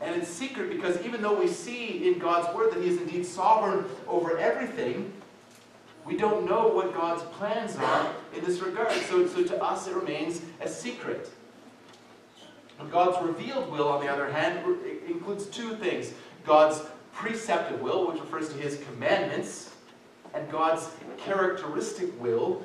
And 0.00 0.20
it's 0.20 0.28
secret 0.28 0.70
because 0.70 1.00
even 1.04 1.20
though 1.20 1.38
we 1.38 1.46
see 1.46 2.08
in 2.08 2.18
God's 2.18 2.52
Word 2.54 2.72
that 2.72 2.82
He 2.82 2.88
is 2.88 2.98
indeed 3.00 3.24
sovereign 3.26 3.84
over 4.08 4.38
everything, 4.38 5.12
we 6.06 6.16
don't 6.16 6.46
know 6.46 6.68
what 6.68 6.94
God's 6.94 7.22
plans 7.36 7.76
are 7.76 8.12
in 8.34 8.42
this 8.44 8.60
regard. 8.60 8.90
So, 8.92 9.26
so 9.28 9.44
to 9.44 9.62
us 9.62 9.86
it 9.86 9.94
remains 9.94 10.40
a 10.60 10.68
secret. 10.68 11.30
And 12.80 12.90
God's 12.90 13.22
revealed 13.24 13.70
will, 13.70 13.88
on 13.88 14.04
the 14.04 14.10
other 14.10 14.30
hand, 14.32 14.64
includes 15.06 15.46
two 15.46 15.76
things. 15.76 16.12
God's 16.44 16.82
preceptive 17.12 17.80
will, 17.80 18.08
which 18.08 18.20
refers 18.20 18.48
to 18.48 18.54
his 18.56 18.82
commandments, 18.90 19.74
and 20.32 20.50
God's 20.50 20.90
characteristic 21.18 22.18
will, 22.20 22.62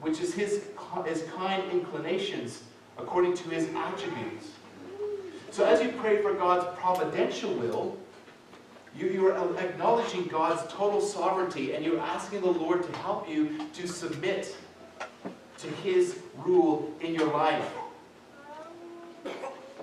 which 0.00 0.20
is 0.20 0.34
his, 0.34 0.64
his 1.04 1.24
kind 1.36 1.62
inclinations 1.70 2.64
according 2.98 3.34
to 3.34 3.48
his 3.50 3.68
attributes. 3.74 4.48
So 5.50 5.64
as 5.64 5.80
you 5.80 5.92
pray 5.92 6.20
for 6.20 6.34
God's 6.34 6.66
providential 6.78 7.52
will, 7.54 7.96
you, 8.96 9.08
you 9.08 9.28
are 9.28 9.58
acknowledging 9.58 10.24
God's 10.24 10.62
total 10.72 11.00
sovereignty 11.00 11.74
and 11.74 11.84
you're 11.84 12.00
asking 12.00 12.40
the 12.40 12.50
Lord 12.50 12.82
to 12.82 12.98
help 12.98 13.28
you 13.28 13.58
to 13.74 13.86
submit 13.86 14.56
to 15.58 15.66
his 15.68 16.18
rule 16.36 16.92
in 17.00 17.14
your 17.14 17.32
life. 17.32 17.70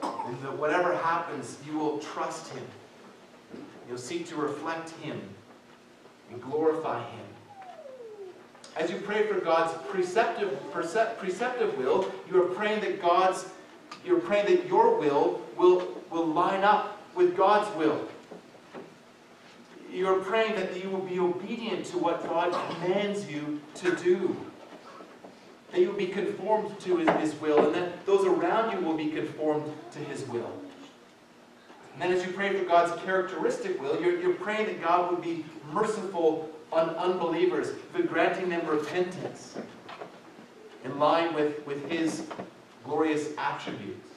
And 0.01 0.41
that 0.41 0.57
whatever 0.57 0.95
happens, 0.95 1.57
you 1.65 1.77
will 1.77 1.99
trust 1.99 2.51
him. 2.53 2.63
You'll 3.87 3.97
seek 3.97 4.27
to 4.29 4.35
reflect 4.35 4.91
him 5.01 5.21
and 6.31 6.41
glorify 6.41 6.99
him. 6.99 7.25
As 8.75 8.89
you 8.89 8.97
pray 8.97 9.27
for 9.27 9.39
God's 9.39 9.73
preceptive, 9.89 10.59
preceptive 10.71 11.77
will, 11.77 12.11
you 12.29 12.41
are 12.41 12.47
praying 12.47 12.81
that 12.81 13.01
God's, 13.01 13.45
you're 14.03 14.19
praying 14.19 14.47
that 14.47 14.67
your 14.67 14.97
will 14.97 15.41
will, 15.57 15.87
will 16.09 16.25
line 16.25 16.63
up 16.63 16.99
with 17.15 17.37
God's 17.37 17.73
will. 17.77 18.07
You're 19.91 20.21
praying 20.21 20.55
that 20.55 20.81
you 20.81 20.89
will 20.89 21.01
be 21.01 21.19
obedient 21.19 21.85
to 21.87 21.99
what 21.99 22.23
God 22.23 22.51
commands 22.71 23.29
you 23.29 23.61
to 23.75 23.95
do 23.97 24.35
that 25.73 25.81
you 25.81 25.89
will 25.89 25.97
be 25.97 26.07
conformed 26.07 26.79
to 26.81 26.97
his, 26.97 27.09
his 27.09 27.41
will, 27.41 27.65
and 27.65 27.73
that 27.73 28.05
those 28.05 28.25
around 28.25 28.71
you 28.71 28.85
will 28.85 28.95
be 28.95 29.09
conformed 29.09 29.73
to 29.91 29.99
his 29.99 30.23
will. 30.27 30.53
And 31.93 32.01
then 32.01 32.11
as 32.11 32.23
you 32.23 32.31
pray 32.31 32.55
for 32.55 32.63
God's 32.63 33.01
characteristic 33.03 33.81
will, 33.81 33.99
you're, 33.99 34.19
you're 34.19 34.35
praying 34.35 34.67
that 34.67 34.83
God 34.83 35.09
would 35.09 35.23
be 35.23 35.43
merciful 35.71 36.47
on 36.71 36.89
unbelievers, 36.91 37.71
but 37.91 38.07
granting 38.07 38.49
them 38.49 38.65
repentance 38.67 39.55
in 40.85 40.99
line 40.99 41.33
with, 41.33 41.65
with 41.65 41.89
his 41.89 42.27
glorious 42.83 43.29
attributes. 43.39 44.09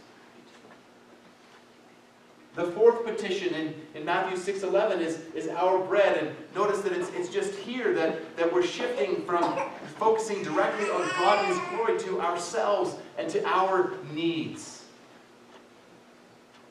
The 2.54 2.66
fourth 2.66 3.04
petition 3.04 3.54
in, 3.54 3.74
in 3.94 4.04
Matthew 4.04 4.36
6.11 4.36 5.00
is, 5.00 5.20
is 5.34 5.48
our 5.48 5.78
bread. 5.78 6.16
And 6.16 6.36
notice 6.54 6.80
that 6.80 6.92
it's, 6.92 7.10
it's 7.10 7.28
just 7.28 7.54
here 7.54 7.94
that, 7.94 8.36
that 8.36 8.52
we're 8.52 8.62
shifting 8.62 9.22
from 9.24 9.58
focusing 9.98 10.42
directly 10.42 10.86
on 10.86 11.08
God 11.10 11.44
and 11.44 11.48
His 11.48 11.68
glory 11.70 11.98
to 12.00 12.20
ourselves 12.20 12.96
and 13.18 13.28
to 13.30 13.44
our 13.46 13.94
needs. 14.12 14.84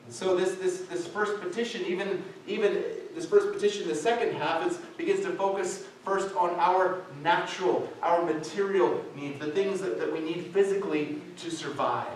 And 0.06 0.14
so 0.14 0.36
this, 0.36 0.54
this, 0.54 0.82
this 0.82 1.06
first 1.06 1.40
petition, 1.40 1.84
even, 1.86 2.22
even 2.46 2.82
this 3.14 3.26
first 3.26 3.52
petition, 3.52 3.88
the 3.88 3.94
second 3.94 4.34
half, 4.34 4.64
is, 4.70 4.78
begins 4.96 5.20
to 5.24 5.32
focus 5.32 5.84
first 6.04 6.34
on 6.36 6.50
our 6.60 7.02
natural, 7.22 7.92
our 8.02 8.24
material 8.24 9.04
needs, 9.16 9.40
the 9.40 9.50
things 9.50 9.80
that, 9.80 9.98
that 9.98 10.12
we 10.12 10.20
need 10.20 10.46
physically 10.52 11.20
to 11.38 11.50
survive. 11.50 12.06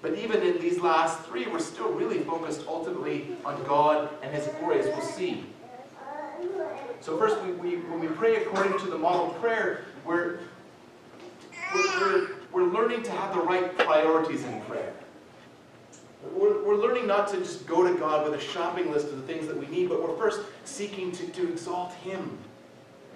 But 0.00 0.18
even 0.18 0.42
in 0.42 0.58
these 0.58 0.80
last 0.80 1.20
three, 1.22 1.46
we're 1.46 1.58
still 1.58 1.90
really 1.92 2.18
focused 2.20 2.64
ultimately 2.66 3.36
on 3.44 3.62
God 3.64 4.08
and 4.22 4.34
His 4.34 4.46
glory, 4.58 4.80
as 4.80 4.86
we'll 4.86 5.00
see. 5.00 5.44
So 7.04 7.18
first, 7.18 7.38
we, 7.42 7.52
we, 7.52 7.76
when 7.82 8.00
we 8.00 8.06
pray 8.06 8.36
according 8.36 8.78
to 8.78 8.86
the 8.86 8.96
model 8.96 9.28
prayer, 9.34 9.84
we're, 10.06 10.38
we're, 11.74 12.28
we're, 12.50 12.64
learning 12.64 13.02
to 13.02 13.10
have 13.10 13.34
the 13.34 13.42
right 13.42 13.76
priorities 13.76 14.42
in 14.42 14.58
prayer. 14.62 14.94
We're, 16.32 16.64
we're 16.64 16.76
learning 16.76 17.06
not 17.06 17.28
to 17.28 17.36
just 17.36 17.66
go 17.66 17.86
to 17.86 17.92
God 17.98 18.24
with 18.24 18.40
a 18.40 18.42
shopping 18.42 18.90
list 18.90 19.08
of 19.08 19.18
the 19.18 19.26
things 19.30 19.46
that 19.48 19.56
we 19.58 19.66
need, 19.66 19.90
but 19.90 20.02
we're 20.02 20.16
first 20.16 20.40
seeking 20.64 21.12
to, 21.12 21.26
to 21.26 21.52
exalt 21.52 21.92
Him, 21.92 22.38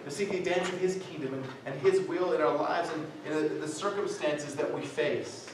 to 0.05 0.11
seek 0.11 0.33
the 0.33 0.37
advance 0.37 0.69
of 0.69 0.79
His 0.79 1.03
kingdom 1.11 1.33
and, 1.33 1.45
and 1.65 1.81
His 1.81 2.07
will 2.07 2.35
in 2.35 2.43
our 2.43 2.55
lives 2.55 2.91
and 2.93 3.07
in 3.27 3.43
the, 3.43 3.49
the 3.61 3.69
circumstances 3.69 4.55
that 4.55 4.71
we 4.71 4.83
face. 4.83 5.47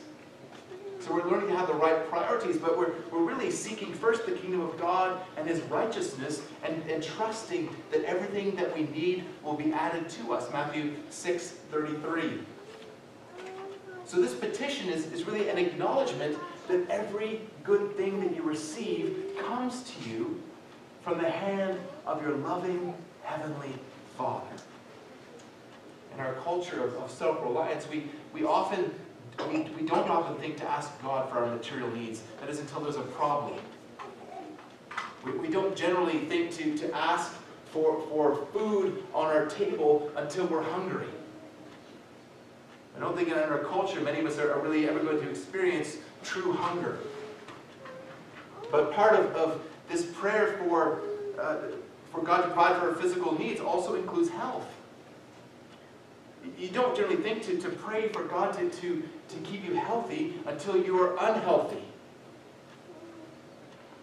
So 1.05 1.13
we're 1.13 1.31
learning 1.31 1.49
to 1.49 1.57
have 1.57 1.67
the 1.67 1.75
right 1.75 2.09
priorities, 2.09 2.57
but 2.57 2.79
we're, 2.79 2.95
we're 3.13 3.25
really 3.25 3.51
seeking 3.51 3.93
first 3.93 4.25
the 4.25 4.33
kingdom 4.33 4.63
of 4.63 4.79
God 4.81 5.21
and 5.37 5.47
his 5.47 5.61
righteousness 5.63 6.41
and, 6.65 6.83
and 6.91 7.03
trusting 7.03 7.69
that 7.91 8.05
everything 8.05 8.57
that 8.57 8.75
we 8.75 8.85
need 8.85 9.25
will 9.43 9.55
be 9.55 9.71
added 9.73 10.09
to 10.09 10.33
us. 10.33 10.51
Matthew 10.51 10.95
6, 11.11 11.49
33. 11.71 12.41
So 14.07 14.19
this 14.19 14.35
petition 14.35 14.89
is, 14.89 15.13
is 15.13 15.27
really 15.27 15.51
an 15.51 15.59
acknowledgement 15.59 16.39
that 16.69 16.89
every 16.89 17.43
good 17.65 17.95
thing 17.99 18.21
that 18.21 18.35
you 18.35 18.43
receive 18.43 19.35
comes 19.47 19.83
to 19.83 20.09
you 20.09 20.43
from 21.03 21.21
the 21.21 21.29
hand 21.29 21.79
of 22.07 22.23
your 22.23 22.37
loving 22.37 22.95
Heavenly 23.25 23.75
Father. 24.17 24.47
In 26.15 26.21
our 26.21 26.35
culture 26.35 26.83
of, 26.83 26.95
of 26.95 27.11
self-reliance, 27.11 27.89
we, 27.91 28.05
we 28.33 28.45
often 28.45 28.91
we, 29.51 29.61
we 29.79 29.87
don't 29.87 30.09
often 30.09 30.37
think 30.37 30.57
to 30.59 30.69
ask 30.69 30.91
God 31.03 31.31
for 31.31 31.39
our 31.39 31.47
material 31.47 31.91
needs. 31.91 32.23
That 32.41 32.49
is 32.49 32.61
until 32.61 32.81
there's 32.81 32.97
a 32.97 33.03
problem. 33.03 33.59
We, 35.25 35.33
we 35.33 35.49
don't 35.49 35.77
generally 35.77 36.19
think 36.21 36.53
to, 36.53 36.77
to 36.79 36.95
ask 36.95 37.35
for, 37.73 38.03
for 38.09 38.47
food 38.53 39.03
on 39.13 39.27
our 39.27 39.47
table 39.47 40.11
until 40.17 40.47
we're 40.47 40.63
hungry. 40.63 41.07
I 42.97 43.01
don't 43.01 43.17
think 43.17 43.29
in 43.29 43.35
our 43.35 43.59
culture 43.59 44.01
many 44.01 44.21
of 44.21 44.27
us 44.27 44.39
are, 44.39 44.53
are 44.53 44.61
really 44.61 44.89
ever 44.89 45.01
going 45.01 45.21
to 45.21 45.29
experience 45.29 45.97
true 46.23 46.53
hunger. 46.53 46.99
But 48.71 48.93
part 48.93 49.15
of, 49.15 49.27
of 49.35 49.63
this 49.89 50.05
prayer 50.05 50.59
for, 50.59 51.01
uh, 51.39 51.57
for 52.13 52.23
God 52.23 52.43
to 52.43 52.47
provide 52.49 52.77
for 52.77 52.91
our 52.91 52.95
physical 52.95 53.37
needs 53.37 53.61
also 53.61 53.97
includes 53.97 54.31
health. 54.31 54.67
You 56.59 56.69
don't 56.69 56.95
generally 56.97 57.17
think 57.17 57.43
to, 57.45 57.59
to 57.59 57.69
pray 57.69 58.09
for 58.09 58.25
God 58.25 58.55
to, 58.55 58.69
to, 58.69 59.03
to 59.29 59.37
keep 59.45 59.65
you 59.65 59.75
healthy 59.75 60.35
until 60.47 60.77
you 60.77 61.01
are 61.01 61.13
unhealthy. 61.13 61.83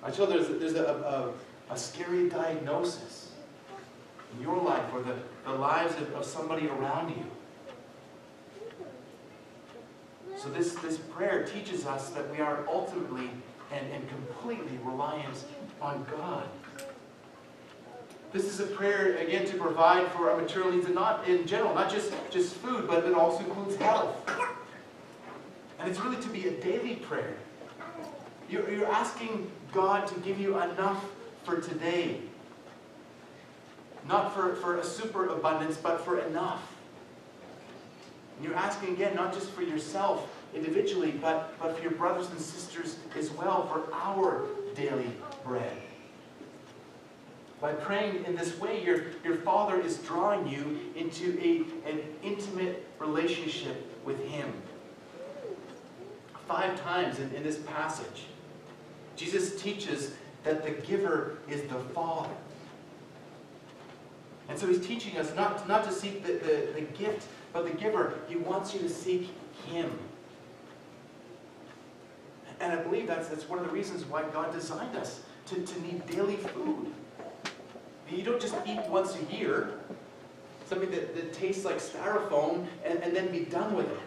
Until 0.03 0.25
there's, 0.27 0.47
there's 0.47 0.73
a, 0.73 1.33
a, 1.69 1.73
a 1.73 1.77
scary 1.77 2.29
diagnosis 2.29 3.31
in 4.35 4.41
your 4.41 4.57
life 4.57 4.85
or 4.93 5.01
the, 5.01 5.15
the 5.45 5.53
lives 5.53 5.95
of, 6.01 6.13
of 6.15 6.25
somebody 6.25 6.67
around 6.67 7.09
you. 7.09 7.25
So 10.37 10.49
this, 10.49 10.73
this 10.75 10.97
prayer 10.97 11.43
teaches 11.43 11.85
us 11.85 12.09
that 12.09 12.31
we 12.31 12.39
are 12.39 12.65
ultimately 12.67 13.29
and, 13.71 13.91
and 13.91 14.09
completely 14.09 14.79
reliant 14.83 15.45
on 15.81 16.05
God. 16.09 16.47
This 18.33 18.45
is 18.45 18.61
a 18.61 18.67
prayer, 18.67 19.17
again, 19.17 19.45
to 19.47 19.57
provide 19.57 20.07
for 20.11 20.31
our 20.31 20.37
material 20.37 20.71
needs, 20.71 20.85
and 20.85 20.95
not 20.95 21.27
in 21.27 21.45
general, 21.45 21.75
not 21.75 21.91
just, 21.91 22.13
just 22.29 22.55
food, 22.55 22.87
but 22.87 23.03
it 23.03 23.13
also 23.13 23.39
includes 23.39 23.75
health. 23.75 24.29
And 25.79 25.89
it's 25.89 25.99
really 25.99 26.21
to 26.21 26.29
be 26.29 26.47
a 26.47 26.51
daily 26.61 26.95
prayer. 26.95 27.35
You're, 28.49 28.69
you're 28.71 28.87
asking 28.87 29.51
God 29.73 30.07
to 30.07 30.19
give 30.21 30.39
you 30.39 30.61
enough 30.61 31.03
for 31.43 31.59
today. 31.59 32.21
Not 34.07 34.33
for, 34.33 34.55
for 34.55 34.77
a 34.77 34.83
superabundance, 34.83 35.75
but 35.75 35.99
for 35.99 36.19
enough. 36.19 36.73
And 38.37 38.45
you're 38.45 38.55
asking 38.55 38.93
again, 38.93 39.13
not 39.13 39.33
just 39.33 39.49
for 39.49 39.61
yourself 39.61 40.33
individually, 40.55 41.11
but, 41.11 41.53
but 41.59 41.75
for 41.75 41.83
your 41.83 41.91
brothers 41.91 42.29
and 42.29 42.39
sisters 42.39 42.97
as 43.17 43.29
well, 43.31 43.67
for 43.67 43.93
our 43.93 44.45
daily 44.73 45.11
bread. 45.43 45.77
By 47.61 47.73
praying 47.73 48.25
in 48.25 48.35
this 48.35 48.59
way, 48.59 48.83
your, 48.83 49.03
your 49.23 49.35
Father 49.35 49.79
is 49.79 49.99
drawing 49.99 50.47
you 50.47 50.79
into 50.95 51.39
a, 51.39 51.57
an 51.87 52.01
intimate 52.23 52.87
relationship 52.97 54.03
with 54.03 54.19
Him. 54.25 54.51
Five 56.47 56.81
times 56.81 57.19
in, 57.19 57.31
in 57.35 57.43
this 57.43 57.59
passage, 57.59 58.25
Jesus 59.15 59.61
teaches 59.61 60.15
that 60.43 60.63
the 60.63 60.71
giver 60.71 61.37
is 61.47 61.61
the 61.63 61.79
Father. 61.93 62.33
And 64.49 64.57
so 64.57 64.67
he's 64.67 64.85
teaching 64.85 65.17
us 65.17 65.33
not, 65.35 65.67
not 65.67 65.83
to 65.85 65.91
seek 65.91 66.25
the, 66.25 66.33
the, 66.33 66.67
the 66.73 66.81
gift, 66.97 67.27
but 67.53 67.63
the 67.63 67.77
giver. 67.77 68.15
He 68.27 68.35
wants 68.35 68.73
you 68.73 68.81
to 68.81 68.89
seek 68.89 69.29
him. 69.67 69.91
And 72.59 72.73
I 72.73 72.77
believe 72.77 73.07
that's, 73.07 73.27
that's 73.27 73.47
one 73.47 73.59
of 73.59 73.65
the 73.65 73.71
reasons 73.71 74.03
why 74.05 74.23
God 74.23 74.51
designed 74.51 74.97
us 74.97 75.21
to, 75.47 75.55
to 75.61 75.81
need 75.81 76.05
daily 76.07 76.35
food. 76.35 76.91
You 78.11 78.23
don't 78.23 78.41
just 78.41 78.55
eat 78.67 78.79
once 78.89 79.15
a 79.15 79.35
year, 79.35 79.71
something 80.67 80.91
that, 80.91 81.15
that 81.15 81.33
tastes 81.33 81.65
like 81.65 81.77
styrofoam, 81.77 82.65
and, 82.83 82.99
and 82.99 83.15
then 83.15 83.31
be 83.31 83.45
done 83.45 83.75
with 83.75 83.89
it. 83.89 83.99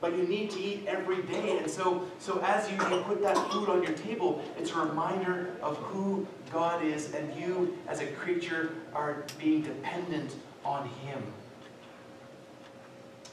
But 0.00 0.16
you 0.16 0.24
need 0.24 0.50
to 0.50 0.60
eat 0.60 0.84
every 0.86 1.22
day. 1.22 1.58
And 1.58 1.70
so, 1.70 2.06
so 2.18 2.40
as 2.44 2.70
you, 2.70 2.76
you 2.76 3.02
put 3.02 3.22
that 3.22 3.36
food 3.50 3.68
on 3.68 3.82
your 3.82 3.94
table, 3.94 4.42
it's 4.58 4.72
a 4.72 4.78
reminder 4.78 5.50
of 5.62 5.76
who 5.78 6.26
God 6.52 6.84
is, 6.84 7.14
and 7.14 7.34
you 7.34 7.78
as 7.88 8.00
a 8.00 8.06
creature 8.06 8.72
are 8.94 9.24
being 9.38 9.62
dependent 9.62 10.36
on 10.64 10.88
Him. 10.88 11.22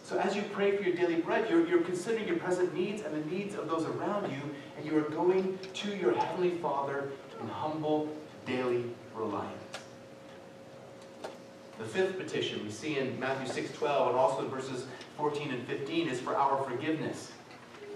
So 0.03 0.19
as 0.19 0.35
you 0.35 0.43
pray 0.51 0.75
for 0.75 0.83
your 0.83 0.95
daily 0.95 1.15
bread, 1.15 1.49
you're, 1.49 1.67
you're 1.67 1.81
considering 1.81 2.27
your 2.27 2.37
present 2.37 2.73
needs 2.75 3.01
and 3.03 3.13
the 3.13 3.35
needs 3.35 3.55
of 3.55 3.69
those 3.69 3.85
around 3.85 4.31
you, 4.31 4.41
and 4.77 4.85
you 4.85 4.97
are 4.97 5.09
going 5.09 5.57
to 5.73 5.95
your 5.95 6.13
Heavenly 6.13 6.51
Father 6.57 7.09
in 7.41 7.47
humble 7.47 8.09
daily 8.45 8.85
reliance. 9.15 9.62
The 11.79 11.85
fifth 11.85 12.17
petition 12.17 12.63
we 12.63 12.71
see 12.71 12.99
in 12.99 13.19
Matthew 13.19 13.63
6.12 13.63 14.09
and 14.09 14.17
also 14.17 14.45
in 14.45 14.49
verses 14.49 14.85
14 15.17 15.51
and 15.51 15.67
15 15.67 16.07
is 16.07 16.19
for 16.19 16.35
our 16.35 16.63
forgiveness. 16.63 17.31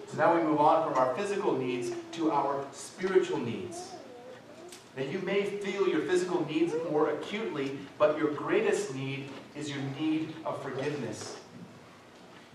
So 0.07 0.17
now 0.17 0.35
we 0.35 0.41
move 0.41 0.59
on 0.59 0.87
from 0.87 0.97
our 0.97 1.13
physical 1.15 1.55
needs 1.55 1.91
to 2.13 2.31
our 2.31 2.65
spiritual 2.71 3.39
needs. 3.39 3.91
Now 4.95 5.03
you 5.03 5.19
may 5.19 5.43
feel 5.43 5.87
your 5.87 6.01
physical 6.01 6.45
needs 6.47 6.73
more 6.89 7.11
acutely, 7.11 7.77
but 7.99 8.17
your 8.17 8.31
greatest 8.31 8.95
need 8.95 9.29
is 9.55 9.69
your 9.69 9.81
need 9.99 10.33
of 10.43 10.61
forgiveness. 10.63 11.37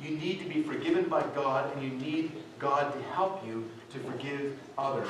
You 0.03 0.17
need 0.17 0.41
to 0.41 0.49
be 0.49 0.63
forgiven 0.63 1.05
by 1.05 1.23
God, 1.35 1.73
and 1.73 1.83
you 1.85 1.91
need 1.91 2.33
God 2.59 2.93
to 2.93 3.03
help 3.11 3.47
you 3.47 3.71
to 3.93 3.99
forgive 4.01 4.59
others. 4.77 5.07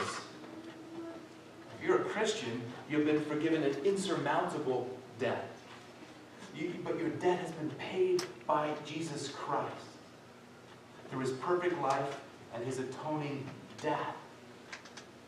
If 1.78 1.86
you're 1.86 2.02
a 2.02 2.04
Christian, 2.04 2.60
you've 2.90 3.06
been 3.06 3.24
forgiven 3.24 3.62
an 3.62 3.74
insurmountable 3.84 4.90
debt. 5.18 5.51
You, 6.54 6.74
but 6.84 6.98
your 6.98 7.08
debt 7.08 7.38
has 7.40 7.50
been 7.52 7.70
paid 7.70 8.24
by 8.46 8.70
Jesus 8.84 9.28
Christ 9.28 9.70
through 11.10 11.20
his 11.20 11.32
perfect 11.32 11.80
life 11.80 12.20
and 12.54 12.64
his 12.64 12.78
atoning 12.78 13.46
death. 13.80 14.16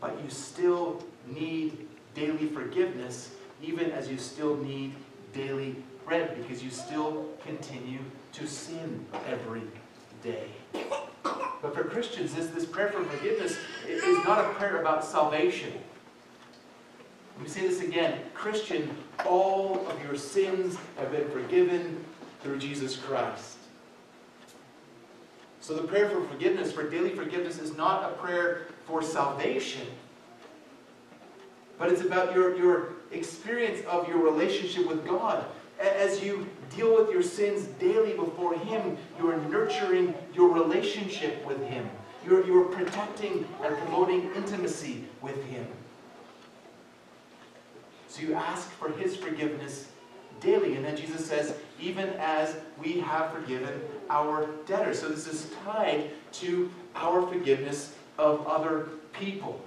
But 0.00 0.22
you 0.22 0.28
still 0.28 1.02
need 1.26 1.88
daily 2.14 2.48
forgiveness, 2.48 3.30
even 3.62 3.90
as 3.90 4.08
you 4.08 4.18
still 4.18 4.56
need 4.56 4.94
daily 5.32 5.76
bread, 6.04 6.37
because 6.37 6.62
you 6.62 6.70
still 6.70 7.28
continue 7.44 8.00
to 8.32 8.46
sin 8.46 9.04
every 9.26 9.62
day. 10.22 10.48
But 11.22 11.74
for 11.74 11.84
Christians, 11.84 12.34
this, 12.34 12.48
this 12.48 12.66
prayer 12.66 12.90
for 12.90 13.02
forgiveness 13.04 13.56
is 13.88 14.02
not 14.24 14.44
a 14.44 14.48
prayer 14.50 14.82
about 14.82 15.04
salvation. 15.04 15.72
Let 17.37 17.42
me 17.42 17.49
say 17.49 17.62
this 17.62 17.81
again. 17.81 18.20
Christian, 18.33 18.97
all 19.27 19.87
of 19.88 20.03
your 20.05 20.16
sins 20.16 20.77
have 20.97 21.11
been 21.11 21.29
forgiven 21.31 22.05
through 22.42 22.59
Jesus 22.59 22.97
Christ. 22.97 23.57
So 25.61 25.75
the 25.75 25.83
prayer 25.83 26.11
for 26.11 26.23
forgiveness, 26.25 26.73
for 26.73 26.88
daily 26.88 27.11
forgiveness, 27.11 27.59
is 27.59 27.77
not 27.77 28.05
a 28.05 28.14
prayer 28.16 28.66
for 28.87 29.03
salvation, 29.03 29.87
but 31.79 31.90
it's 31.90 32.03
about 32.03 32.35
your, 32.35 32.55
your 32.57 32.92
experience 33.12 33.85
of 33.87 34.07
your 34.07 34.18
relationship 34.18 34.87
with 34.87 35.07
God. 35.07 35.44
As 35.81 36.23
you 36.23 36.47
deal 36.77 36.94
with 36.94 37.11
your 37.11 37.23
sins 37.23 37.64
daily 37.81 38.12
before 38.12 38.55
Him, 38.55 38.97
you 39.18 39.29
are 39.31 39.38
nurturing 39.49 40.14
your 40.35 40.53
relationship 40.53 41.44
with 41.47 41.61
Him. 41.64 41.88
You're, 42.27 42.47
you're 42.47 42.66
protecting 42.66 43.47
and 43.64 43.77
promoting 43.79 44.31
intimacy 44.37 45.05
with 45.20 45.42
Him. 45.47 45.66
So 48.14 48.22
you 48.22 48.35
ask 48.35 48.70
for 48.70 48.90
his 48.90 49.16
forgiveness 49.16 49.88
daily. 50.38 50.77
And 50.77 50.85
then 50.85 50.96
Jesus 50.96 51.27
says, 51.27 51.57
even 51.81 52.11
as 52.11 52.57
we 52.81 53.00
have 53.00 53.33
forgiven 53.33 53.81
our 54.09 54.46
debtors. 54.66 55.00
So 55.00 55.09
this 55.09 55.27
is 55.27 55.50
tied 55.64 56.11
to 56.35 56.70
our 56.94 57.27
forgiveness 57.27 57.92
of 58.16 58.46
other 58.46 58.90
people. 59.12 59.61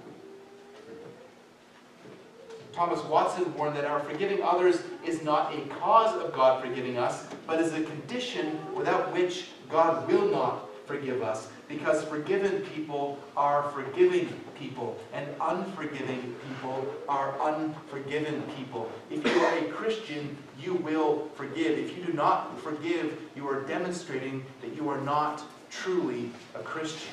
Thomas 2.72 3.04
Watson 3.04 3.54
warned 3.54 3.76
that 3.76 3.84
our 3.84 4.00
forgiving 4.00 4.42
others 4.42 4.80
is 5.04 5.22
not 5.22 5.54
a 5.54 5.60
cause 5.66 6.18
of 6.18 6.32
God 6.32 6.64
forgiving 6.64 6.96
us, 6.96 7.26
but 7.46 7.60
is 7.60 7.74
a 7.74 7.82
condition 7.82 8.58
without 8.74 9.12
which 9.12 9.48
God 9.68 10.08
will 10.08 10.30
not 10.30 10.70
forgive 10.86 11.20
us 11.20 11.48
because 11.68 12.02
forgiven 12.04 12.62
people 12.74 13.18
are 13.36 13.70
forgiving 13.70 14.28
people, 14.58 14.98
and 15.12 15.28
unforgiving 15.40 16.34
people 16.48 16.86
are 17.08 17.38
unforgiven 17.40 18.42
people. 18.56 18.90
If 19.10 19.24
you 19.24 19.40
are 19.40 19.58
a 19.58 19.64
Christian, 19.70 20.36
you 20.58 20.74
will 20.74 21.28
forgive. 21.34 21.78
If 21.78 21.96
you 21.96 22.04
do 22.04 22.12
not 22.14 22.58
forgive, 22.60 23.20
you 23.36 23.46
are 23.48 23.60
demonstrating 23.62 24.44
that 24.62 24.74
you 24.74 24.88
are 24.88 25.00
not 25.02 25.42
truly 25.70 26.30
a 26.54 26.60
Christian. 26.60 27.12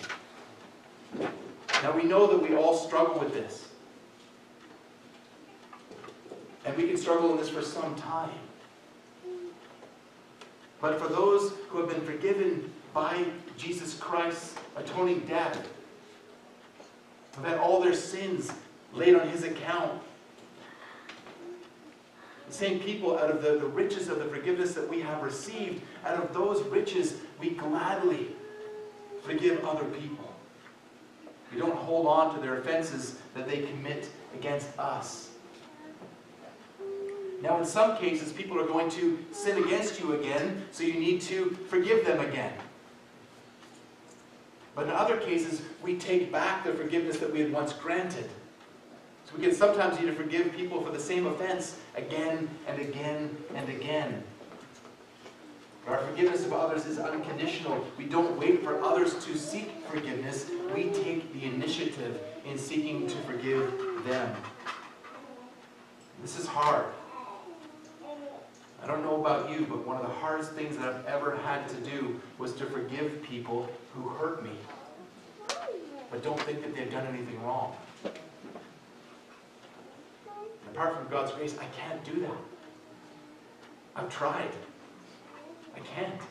Now 1.83 1.91
we 1.95 2.03
know 2.03 2.25
that 2.27 2.41
we 2.41 2.55
all 2.55 2.75
struggle 2.75 3.19
with 3.19 3.33
this. 3.33 3.67
And 6.63 6.75
we 6.77 6.87
can 6.87 6.97
struggle 6.97 7.31
in 7.31 7.37
this 7.37 7.49
for 7.49 7.61
some 7.61 7.95
time. 7.95 8.31
But 10.81 10.99
for 10.99 11.07
those 11.07 11.53
who 11.69 11.79
have 11.79 11.89
been 11.89 12.01
forgiven 12.01 12.71
by 12.95 13.25
Jesus 13.57 13.97
Christ's 13.99 14.55
atoning 14.77 15.19
death, 15.27 15.67
have 17.35 17.43
had 17.43 17.57
all 17.59 17.81
their 17.81 17.93
sins 17.93 18.49
laid 18.93 19.15
on 19.15 19.27
his 19.27 19.43
account, 19.43 20.01
the 22.47 22.53
same 22.53 22.79
people, 22.79 23.17
out 23.17 23.29
of 23.29 23.41
the, 23.41 23.57
the 23.57 23.65
riches 23.65 24.07
of 24.07 24.19
the 24.19 24.25
forgiveness 24.25 24.73
that 24.75 24.89
we 24.89 25.01
have 25.01 25.21
received, 25.21 25.81
out 26.05 26.23
of 26.23 26.33
those 26.33 26.63
riches, 26.67 27.15
we 27.39 27.49
gladly 27.49 28.29
forgive 29.23 29.65
other 29.65 29.83
people. 29.85 30.33
We 31.53 31.59
don't 31.59 31.75
hold 31.75 32.07
on 32.07 32.33
to 32.35 32.41
their 32.41 32.59
offenses 32.59 33.17
that 33.33 33.45
they 33.45 33.63
commit 33.63 34.09
against 34.33 34.67
us. 34.79 35.31
Now, 37.41 37.59
in 37.59 37.65
some 37.65 37.97
cases, 37.97 38.31
people 38.31 38.57
are 38.57 38.67
going 38.67 38.89
to 38.91 39.19
sin 39.33 39.61
against 39.61 39.99
you 39.99 40.13
again, 40.13 40.65
so 40.71 40.83
you 40.83 40.93
need 40.93 41.21
to 41.23 41.49
forgive 41.67 42.05
them 42.05 42.21
again. 42.21 42.53
But 44.75 44.87
in 44.87 44.91
other 44.91 45.17
cases, 45.17 45.61
we 45.81 45.97
take 45.97 46.31
back 46.31 46.65
the 46.65 46.73
forgiveness 46.73 47.17
that 47.19 47.31
we 47.31 47.39
had 47.39 47.51
once 47.51 47.71
granted. 47.73 48.29
So 49.25 49.35
we 49.37 49.43
can 49.43 49.55
sometimes 49.55 49.99
need 49.99 50.07
to 50.07 50.13
forgive 50.13 50.53
people 50.53 50.83
for 50.83 50.91
the 50.91 50.99
same 50.99 51.25
offense 51.25 51.79
again 51.95 52.49
and 52.67 52.79
again 52.79 53.35
and 53.55 53.69
again. 53.69 54.23
Our 55.87 55.99
forgiveness 55.99 56.45
of 56.45 56.53
others 56.53 56.85
is 56.85 56.97
unconditional. 56.97 57.85
We 57.97 58.05
don't 58.05 58.37
wait 58.39 58.63
for 58.63 58.81
others 58.81 59.23
to 59.25 59.37
seek 59.37 59.71
forgiveness. 59.87 60.49
We 60.73 60.89
take 60.89 61.31
the 61.33 61.45
initiative 61.45 62.19
in 62.43 62.57
seeking 62.57 63.07
to 63.07 63.15
forgive 63.17 63.71
them. 64.05 64.35
This 66.21 66.39
is 66.39 66.47
hard. 66.47 66.85
I 68.85 68.87
don't 68.87 69.01
know 69.01 69.19
about 69.19 69.49
you, 69.49 69.65
but 69.67 69.83
one 69.83 69.97
of 69.97 70.03
the 70.03 70.13
hardest 70.13 70.51
things 70.51 70.77
that 70.77 70.87
I've 70.87 71.05
ever 71.07 71.35
had 71.37 71.67
to 71.69 71.75
do 71.77 72.21
was 72.37 72.53
to 72.53 72.67
forgive 72.67 73.23
people 73.23 73.67
who 73.95 74.07
hurt 74.09 74.43
me, 74.43 74.51
but 76.11 76.21
don't 76.21 76.39
think 76.41 76.61
that 76.61 76.75
they've 76.75 76.91
done 76.91 77.07
anything 77.07 77.41
wrong. 77.43 77.75
apart 80.71 80.97
from 80.97 81.07
God's 81.09 81.31
grace, 81.31 81.55
I 81.59 81.65
can't 81.75 82.03
do 82.03 82.19
that. 82.21 82.37
I've 83.95 84.09
tried. 84.09 84.51
I 85.75 85.79
can't. 85.79 86.21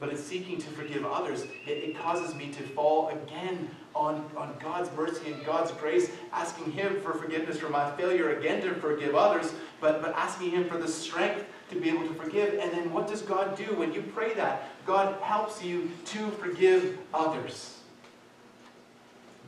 But 0.00 0.10
in 0.10 0.18
seeking 0.18 0.58
to 0.58 0.66
forgive 0.68 1.06
others, 1.06 1.44
it, 1.66 1.70
it, 1.70 1.98
causes 1.98 2.34
me 2.34 2.52
to 2.52 2.62
fall 2.62 3.08
again 3.08 3.70
on, 3.94 4.30
on 4.36 4.54
God's 4.60 4.94
mercy 4.96 5.32
and 5.32 5.44
God's 5.44 5.72
grace, 5.72 6.10
asking 6.32 6.72
Him 6.72 7.00
for 7.00 7.14
forgiveness 7.14 7.58
for 7.58 7.68
my 7.68 7.90
failure 7.96 8.38
again 8.38 8.62
to 8.62 8.74
forgive 8.74 9.16
others, 9.16 9.52
but, 9.80 10.02
but 10.02 10.14
asking 10.14 10.50
Him 10.50 10.68
for 10.68 10.78
the 10.78 10.88
strength 10.88 11.44
to 11.70 11.80
be 11.80 11.88
able 11.88 12.06
to 12.08 12.14
forgive. 12.14 12.54
And 12.54 12.72
then 12.72 12.92
what 12.92 13.08
does 13.08 13.22
God 13.22 13.56
do 13.56 13.64
when 13.76 13.92
you 13.92 14.02
pray 14.02 14.34
that? 14.34 14.70
God 14.86 15.20
helps 15.22 15.62
you 15.62 15.90
to 16.06 16.30
forgive 16.32 16.98
others. 17.12 17.74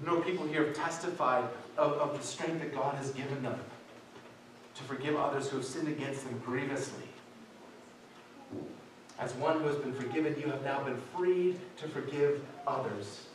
Know, 0.05 0.21
people 0.21 0.47
here 0.47 0.65
have 0.67 0.75
testified 0.75 1.45
of, 1.77 1.93
of 1.93 2.19
the 2.19 2.25
strength 2.25 2.61
that 2.61 2.75
God 2.75 2.95
has 2.95 3.11
given 3.11 3.43
them 3.43 3.59
to 4.75 4.83
forgive 4.85 5.17
others 5.17 5.49
who 5.49 5.59
have 5.59 5.67
sinned 5.67 5.89
against 5.89 6.25
them 6.25 6.41
grievously. 6.45 7.05
As 9.19 9.35
one 9.35 9.61
who 9.61 9.67
has 9.67 9.77
been 9.77 9.93
forgiven, 9.93 10.35
you 10.41 10.47
have 10.47 10.65
now 10.65 10.83
been 10.83 10.97
freed 11.15 11.61
to 11.77 11.89
forgive 11.89 12.43
others. 12.67 13.27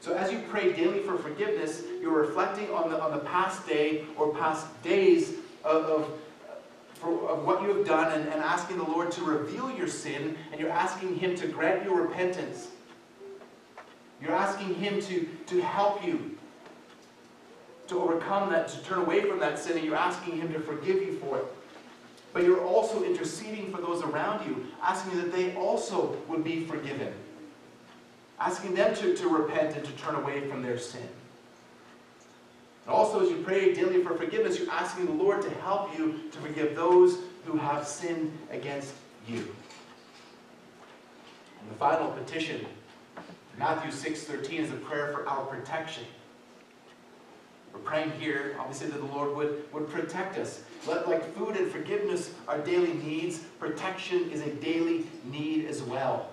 So 0.00 0.14
as 0.14 0.30
you 0.30 0.42
pray 0.50 0.72
daily 0.72 1.00
for 1.00 1.16
forgiveness, 1.16 1.82
you're 2.00 2.20
reflecting 2.20 2.68
on 2.70 2.90
the, 2.90 3.00
on 3.00 3.12
the 3.12 3.20
past 3.20 3.66
day 3.66 4.04
or 4.18 4.34
past 4.34 4.66
days 4.82 5.36
of, 5.64 5.84
of, 5.84 6.04
of 7.02 7.44
what 7.44 7.62
you 7.62 7.76
have 7.76 7.86
done 7.86 8.12
and, 8.12 8.28
and 8.28 8.42
asking 8.42 8.78
the 8.78 8.84
Lord 8.84 9.10
to 9.12 9.22
reveal 9.22 9.70
your 9.70 9.88
sin, 9.88 10.36
and 10.50 10.60
you're 10.60 10.70
asking 10.70 11.16
Him 11.16 11.34
to 11.36 11.46
grant 11.46 11.84
you 11.84 11.94
repentance. 11.94 12.68
You're 14.20 14.34
asking 14.34 14.74
Him 14.74 15.00
to, 15.02 15.28
to 15.46 15.60
help 15.62 16.04
you 16.04 16.38
to 17.88 18.00
overcome 18.00 18.50
that, 18.50 18.68
to 18.68 18.82
turn 18.84 19.00
away 19.00 19.22
from 19.22 19.38
that 19.40 19.58
sin, 19.58 19.76
and 19.76 19.84
you're 19.84 19.96
asking 19.96 20.36
Him 20.36 20.52
to 20.52 20.60
forgive 20.60 21.02
you 21.02 21.14
for 21.14 21.38
it. 21.38 21.44
But 22.32 22.44
you're 22.44 22.64
also 22.64 23.04
interceding 23.04 23.70
for 23.70 23.80
those 23.80 24.02
around 24.02 24.46
you, 24.46 24.66
asking 24.82 25.18
that 25.18 25.32
they 25.32 25.54
also 25.54 26.16
would 26.28 26.42
be 26.42 26.64
forgiven. 26.64 27.12
Asking 28.40 28.74
them 28.74 28.94
to, 28.96 29.14
to 29.14 29.28
repent 29.28 29.76
and 29.76 29.84
to 29.84 29.92
turn 29.92 30.14
away 30.14 30.48
from 30.48 30.62
their 30.62 30.78
sin. 30.78 31.06
And 32.84 32.94
also, 32.94 33.20
as 33.20 33.30
you 33.30 33.36
pray 33.38 33.72
daily 33.74 34.02
for 34.02 34.16
forgiveness, 34.16 34.58
you're 34.58 34.70
asking 34.70 35.06
the 35.06 35.12
Lord 35.12 35.42
to 35.42 35.50
help 35.60 35.96
you 35.96 36.20
to 36.32 36.38
forgive 36.38 36.74
those 36.74 37.18
who 37.44 37.56
have 37.56 37.86
sinned 37.86 38.36
against 38.50 38.92
you. 39.28 39.36
And 41.60 41.70
the 41.70 41.74
final 41.78 42.10
petition, 42.10 42.66
Matthew 43.56 43.90
6:13, 43.90 44.60
is 44.60 44.72
a 44.72 44.76
prayer 44.76 45.12
for 45.12 45.28
our 45.28 45.44
protection. 45.46 46.04
We're 47.72 47.80
praying 47.80 48.12
here, 48.18 48.56
obviously, 48.58 48.88
that 48.88 48.98
the 48.98 49.06
Lord 49.14 49.34
would, 49.34 49.72
would 49.72 49.88
protect 49.88 50.36
us. 50.36 50.62
Let, 50.86 51.08
like 51.08 51.34
food 51.34 51.56
and 51.56 51.70
forgiveness 51.70 52.34
are 52.46 52.58
daily 52.58 52.92
needs, 52.94 53.38
protection 53.58 54.30
is 54.30 54.42
a 54.42 54.50
daily 54.50 55.06
need 55.24 55.66
as 55.66 55.82
well. 55.82 56.28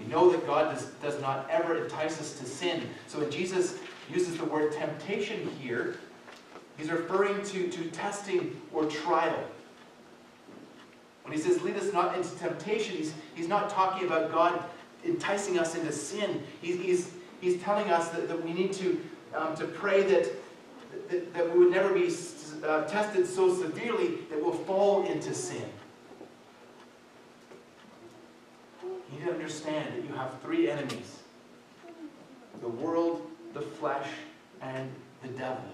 We 0.00 0.06
know 0.06 0.30
that 0.30 0.46
God 0.46 0.74
does, 0.74 0.86
does 1.02 1.20
not 1.20 1.48
ever 1.48 1.84
entice 1.84 2.20
us 2.20 2.38
to 2.40 2.44
sin. 2.44 2.88
So 3.06 3.20
when 3.20 3.30
Jesus 3.30 3.78
uses 4.12 4.36
the 4.36 4.44
word 4.44 4.72
temptation 4.72 5.48
here, 5.60 5.96
he's 6.76 6.90
referring 6.90 7.42
to, 7.46 7.68
to 7.68 7.84
testing 7.90 8.60
or 8.72 8.84
trial. 8.86 9.44
When 11.24 11.32
he 11.32 11.38
says, 11.38 11.62
lead 11.62 11.76
us 11.76 11.92
not 11.92 12.16
into 12.16 12.30
temptation, 12.36 12.96
he's, 12.96 13.14
he's 13.34 13.48
not 13.48 13.70
talking 13.70 14.06
about 14.06 14.32
God 14.32 14.62
enticing 15.04 15.58
us 15.58 15.74
into 15.74 15.92
sin. 15.92 16.42
He's, 16.60 16.80
he's, 16.80 17.10
he's 17.40 17.62
telling 17.62 17.90
us 17.90 18.08
that, 18.10 18.28
that 18.28 18.44
we 18.44 18.52
need 18.52 18.72
to 18.74 19.00
um, 19.34 19.56
to 19.56 19.64
pray 19.64 20.02
that, 20.02 20.28
that, 21.08 21.34
that, 21.34 21.52
we 21.52 21.60
would 21.60 21.70
never 21.70 21.92
be 21.94 22.12
uh, 22.64 22.84
tested 22.84 23.26
so 23.26 23.54
severely 23.54 24.16
that 24.30 24.42
we'll 24.42 24.52
fall 24.52 25.06
into 25.06 25.34
sin. 25.34 25.64
You 28.82 29.18
need 29.18 29.24
to 29.24 29.32
understand 29.32 29.94
that 29.94 30.04
you 30.04 30.14
have 30.14 30.40
three 30.42 30.70
enemies 30.70 31.18
the 32.60 32.68
world, 32.68 33.28
the 33.54 33.60
flesh, 33.60 34.08
and 34.60 34.90
the 35.22 35.28
devil. 35.28 35.64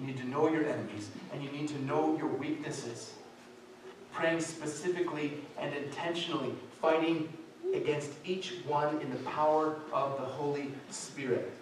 You 0.00 0.06
need 0.06 0.16
to 0.18 0.26
know 0.26 0.48
your 0.48 0.64
enemies, 0.64 1.10
and 1.32 1.42
you 1.42 1.50
need 1.50 1.68
to 1.68 1.82
know 1.84 2.16
your 2.16 2.26
weaknesses. 2.26 3.12
Praying 4.12 4.40
specifically 4.40 5.38
and 5.58 5.74
intentionally, 5.74 6.54
fighting 6.80 7.32
against 7.74 8.10
each 8.24 8.54
one 8.66 9.00
in 9.00 9.10
the 9.10 9.18
power 9.30 9.76
of 9.92 10.18
the 10.18 10.24
Holy 10.24 10.72
Spirit. 10.90 11.52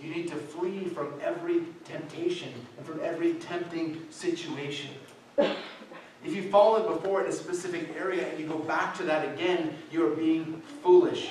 You 0.00 0.14
need 0.14 0.28
to 0.28 0.36
flee 0.36 0.84
from 0.84 1.12
every 1.22 1.62
temptation 1.84 2.52
and 2.76 2.86
from 2.86 3.00
every 3.02 3.34
tempting 3.34 4.06
situation. 4.10 4.90
If 5.36 6.34
you've 6.34 6.50
fallen 6.50 6.82
before 6.92 7.22
in 7.22 7.28
a 7.28 7.32
specific 7.32 7.94
area 7.96 8.28
and 8.28 8.38
you 8.38 8.46
go 8.46 8.58
back 8.58 8.96
to 8.98 9.02
that 9.04 9.34
again, 9.34 9.76
you're 9.90 10.10
being 10.10 10.62
foolish. 10.82 11.30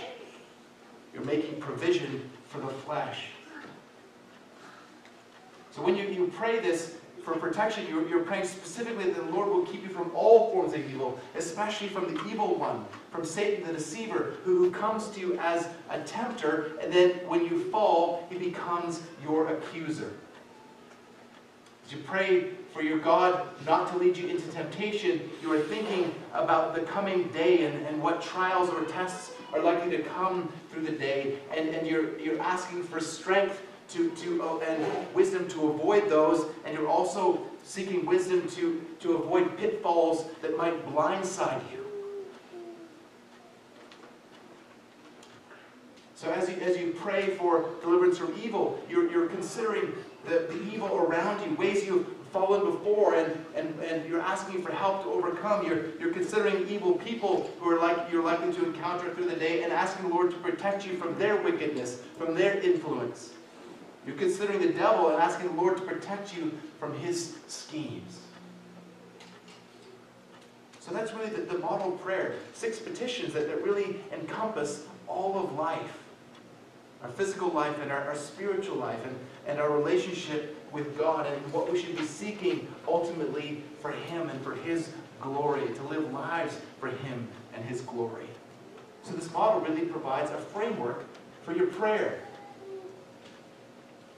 You're 1.18 1.26
making 1.26 1.60
provision 1.60 2.30
for 2.48 2.60
the 2.60 2.68
flesh. 2.68 3.30
So 5.72 5.82
when 5.82 5.96
you, 5.96 6.06
you 6.06 6.32
pray 6.36 6.60
this, 6.60 6.98
for 7.24 7.36
protection, 7.36 7.88
you're, 7.90 8.08
you're 8.08 8.24
praying 8.24 8.46
specifically 8.46 9.06
that 9.06 9.16
the 9.16 9.32
Lord 9.34 9.50
will 9.50 9.66
keep 9.66 9.82
you 9.82 9.90
from 9.90 10.12
all 10.14 10.52
forms 10.52 10.74
of 10.74 10.88
evil, 10.88 11.20
especially 11.36 11.88
from 11.88 12.14
the 12.14 12.24
evil 12.30 12.54
one, 12.54 12.86
from 13.12 13.26
Satan 13.26 13.66
the 13.66 13.74
deceiver, 13.74 14.36
who 14.44 14.70
comes 14.70 15.10
to 15.10 15.20
you 15.20 15.40
as 15.40 15.68
a 15.90 16.00
tempter, 16.02 16.78
and 16.82 16.94
then 16.94 17.10
when 17.28 17.44
you 17.46 17.64
fall, 17.72 18.28
he 18.30 18.38
becomes 18.38 19.02
your 19.24 19.48
accuser. 19.48 20.14
As 21.84 21.94
you 21.94 21.98
pray 22.06 22.52
for 22.74 22.84
your 22.84 23.00
God 23.00 23.48
not 23.66 23.92
to 23.92 23.98
lead 23.98 24.16
you 24.18 24.28
into 24.28 24.48
temptation, 24.52 25.30
you 25.42 25.52
are 25.52 25.60
thinking 25.60 26.14
about 26.34 26.76
the 26.76 26.82
coming 26.82 27.30
day 27.30 27.66
and, 27.66 27.88
and 27.88 28.02
what 28.04 28.22
trials 28.22 28.70
or 28.70 28.84
tests 28.86 29.32
are 29.54 29.62
likely 29.62 29.96
to 29.96 30.04
come 30.04 30.52
through 30.78 30.88
the 30.88 30.98
day, 30.98 31.40
and, 31.56 31.70
and 31.70 31.88
you're, 31.88 32.18
you're 32.20 32.40
asking 32.40 32.84
for 32.84 33.00
strength 33.00 33.62
to, 33.90 34.12
to 34.12 34.44
uh, 34.44 34.60
and 34.60 35.14
wisdom 35.14 35.48
to 35.48 35.70
avoid 35.70 36.10
those, 36.10 36.46
and 36.66 36.78
you're 36.78 36.88
also 36.88 37.42
seeking 37.64 38.06
wisdom 38.06 38.48
to, 38.50 38.84
to 39.00 39.16
avoid 39.16 39.58
pitfalls 39.58 40.26
that 40.42 40.58
might 40.58 40.86
blindside 40.94 41.62
you. 41.72 41.86
So 46.16 46.32
as 46.32 46.50
you, 46.50 46.56
as 46.58 46.78
you 46.78 46.96
pray 47.00 47.36
for 47.36 47.70
deliverance 47.82 48.18
from 48.18 48.34
evil, 48.42 48.84
you're, 48.90 49.10
you're 49.10 49.28
considering 49.28 49.94
the, 50.26 50.48
the 50.50 50.62
evil 50.74 50.98
around 50.98 51.48
you, 51.48 51.56
ways 51.56 51.86
you've 51.86 52.08
fallen 52.32 52.72
before 52.72 53.16
and, 53.16 53.46
and, 53.56 53.80
and 53.82 54.08
you're 54.08 54.22
asking 54.22 54.62
for 54.62 54.72
help 54.72 55.04
to 55.04 55.10
overcome. 55.10 55.66
You're, 55.66 55.98
you're 56.00 56.14
considering 56.14 56.68
evil 56.68 56.94
people 56.94 57.50
who 57.60 57.70
are 57.70 57.80
like 57.80 58.12
you're 58.12 58.24
likely 58.24 58.54
to 58.54 58.66
encounter 58.66 59.14
through 59.14 59.30
the 59.30 59.36
day 59.36 59.64
and 59.64 59.72
asking 59.72 60.10
the 60.10 60.14
Lord 60.14 60.32
to 60.32 60.38
protect 60.38 60.86
you 60.86 60.98
from 60.98 61.18
their 61.18 61.42
wickedness, 61.42 62.02
from 62.18 62.36
their 62.36 62.60
influence. 62.60 63.32
You're 64.06 64.16
considering 64.16 64.62
the 64.62 64.74
devil 64.74 65.10
and 65.10 65.22
asking 65.22 65.48
the 65.48 65.62
Lord 65.62 65.78
to 65.78 65.84
protect 65.84 66.36
you 66.36 66.58
from 66.80 66.98
his 66.98 67.36
schemes. 67.48 68.22
So 70.80 70.94
that's 70.94 71.14
really 71.14 71.30
the, 71.30 71.42
the 71.42 71.58
model 71.58 71.92
prayer. 71.92 72.36
Six 72.54 72.80
petitions 72.80 73.34
that, 73.34 73.48
that 73.48 73.62
really 73.62 73.98
encompass 74.14 74.86
all 75.08 75.38
of 75.38 75.54
life 75.54 76.00
our 77.04 77.10
physical 77.10 77.50
life 77.50 77.80
and 77.82 77.92
our, 77.92 78.02
our 78.06 78.16
spiritual 78.16 78.78
life 78.78 79.00
and, 79.06 79.16
and 79.46 79.60
our 79.60 79.72
relationship 79.72 80.56
with 80.72 80.98
God 80.98 81.28
and 81.28 81.54
what 81.54 81.72
we 81.72 81.82
should 81.82 81.98
be 81.98 82.06
seeking 82.06 82.68
ultimately 82.88 83.64
for 83.82 83.92
Him 83.92 84.30
and 84.30 84.42
for 84.42 84.56
His 84.56 84.90
glory, 85.22 85.68
to 85.74 85.84
live 85.84 86.12
lives 86.12 86.58
for 86.80 86.88
Him 86.88 87.28
and 87.54 87.64
His 87.66 87.82
glory. 87.82 88.28
So 89.04 89.14
this 89.14 89.32
model 89.32 89.62
really 89.62 89.86
provides 89.86 90.32
a 90.32 90.38
framework 90.38 91.06
for 91.44 91.54
your 91.54 91.68
prayer. 91.68 92.20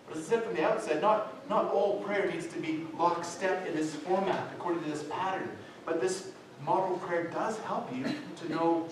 But 0.07 0.17
as 0.17 0.25
I 0.25 0.29
said 0.29 0.43
from 0.43 0.55
the 0.55 0.63
outset, 0.63 1.01
not, 1.01 1.47
not 1.49 1.71
all 1.71 2.01
prayer 2.01 2.29
needs 2.31 2.47
to 2.47 2.59
be 2.59 2.87
lockstep 2.97 3.67
in 3.67 3.75
this 3.75 3.93
format, 3.93 4.49
according 4.55 4.83
to 4.83 4.89
this 4.89 5.03
pattern. 5.03 5.49
But 5.85 6.01
this 6.01 6.31
model 6.65 6.97
prayer 6.97 7.25
does 7.25 7.59
help 7.59 7.95
you 7.95 8.03
to 8.03 8.49
know 8.49 8.89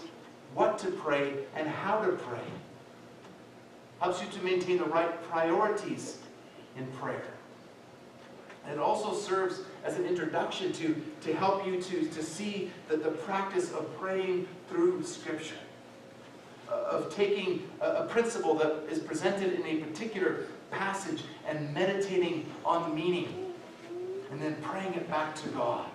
what 0.53 0.77
to 0.79 0.91
pray 0.91 1.33
and 1.55 1.67
how 1.67 2.01
to 2.01 2.11
pray. 2.11 2.43
Helps 3.99 4.21
you 4.21 4.27
to 4.29 4.45
maintain 4.45 4.77
the 4.77 4.85
right 4.85 5.21
priorities 5.29 6.19
in 6.77 6.85
prayer. 6.87 7.25
And 8.65 8.75
it 8.75 8.79
also 8.79 9.13
serves 9.13 9.61
as 9.85 9.97
an 9.97 10.05
introduction 10.05 10.73
to, 10.73 10.95
to 11.21 11.33
help 11.33 11.65
you 11.65 11.81
to, 11.81 12.05
to 12.05 12.23
see 12.23 12.71
that 12.89 13.03
the 13.03 13.11
practice 13.11 13.71
of 13.71 13.97
praying 13.97 14.47
through 14.69 15.03
Scripture, 15.03 15.55
uh, 16.69 16.73
of 16.73 17.15
taking 17.15 17.67
a, 17.79 17.85
a 17.85 18.05
principle 18.05 18.53
that 18.55 18.83
is 18.91 18.99
presented 18.99 19.53
in 19.53 19.65
a 19.65 19.77
particular 19.85 20.45
passage 20.69 21.23
and 21.47 21.73
meditating 21.73 22.45
on 22.65 22.89
the 22.89 22.95
meaning, 22.95 23.53
and 24.31 24.41
then 24.41 24.55
praying 24.61 24.93
it 24.95 25.09
back 25.09 25.33
to 25.35 25.49
God. 25.49 25.85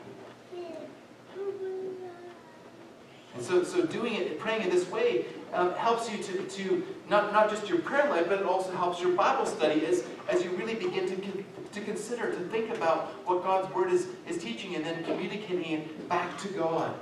And 3.35 3.43
so, 3.43 3.63
so 3.63 3.85
doing 3.85 4.15
it, 4.15 4.39
praying 4.39 4.63
in 4.63 4.71
this 4.71 4.91
way, 4.91 5.27
um, 5.53 5.75
helps 5.75 6.11
you 6.11 6.23
to, 6.23 6.43
to 6.45 6.87
not, 7.11 7.33
not 7.33 7.51
just 7.51 7.69
your 7.69 7.79
prayer 7.79 8.09
life, 8.09 8.29
but 8.29 8.41
it 8.41 8.47
also 8.47 8.73
helps 8.73 9.01
your 9.01 9.13
Bible 9.13 9.47
study 9.47 9.85
as, 9.87 10.05
as 10.29 10.43
you 10.43 10.51
really 10.51 10.75
begin 10.75 11.07
to, 11.09 11.17
con, 11.17 11.45
to 11.73 11.81
consider, 11.83 12.33
to 12.33 12.39
think 12.49 12.75
about 12.75 13.09
what 13.27 13.43
God's 13.43 13.73
Word 13.75 13.93
is, 13.93 14.09
is 14.27 14.39
teaching 14.39 14.75
and 14.77 14.85
then 14.85 15.05
communicating 15.05 15.73
it 15.73 16.09
back 16.09 16.39
to 16.39 16.49
God. 16.49 16.95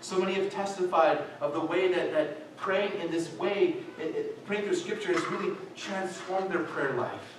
So 0.00 0.18
many 0.18 0.34
have 0.34 0.50
testified 0.50 1.22
of 1.40 1.52
the 1.52 1.60
way 1.60 1.92
that, 1.92 2.12
that 2.12 2.56
praying 2.56 2.92
in 3.00 3.10
this 3.10 3.32
way, 3.34 3.76
it, 3.98 4.02
it, 4.02 4.46
praying 4.46 4.64
through 4.64 4.74
Scripture, 4.74 5.12
has 5.12 5.24
really 5.26 5.54
transformed 5.76 6.50
their 6.50 6.64
prayer 6.64 6.94
life, 6.94 7.38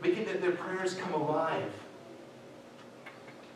making 0.00 0.26
that 0.26 0.40
their 0.40 0.52
prayers 0.52 0.94
come 0.94 1.12
alive. 1.14 1.72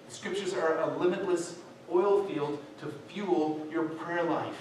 The 0.09 0.15
Scriptures 0.15 0.55
are 0.55 0.81
a 0.81 0.99
limitless 0.99 1.59
oil 1.93 2.25
field 2.25 2.61
to 2.81 2.93
fuel 3.09 3.65
your 3.71 3.85
prayer 3.85 4.25
life. 4.25 4.57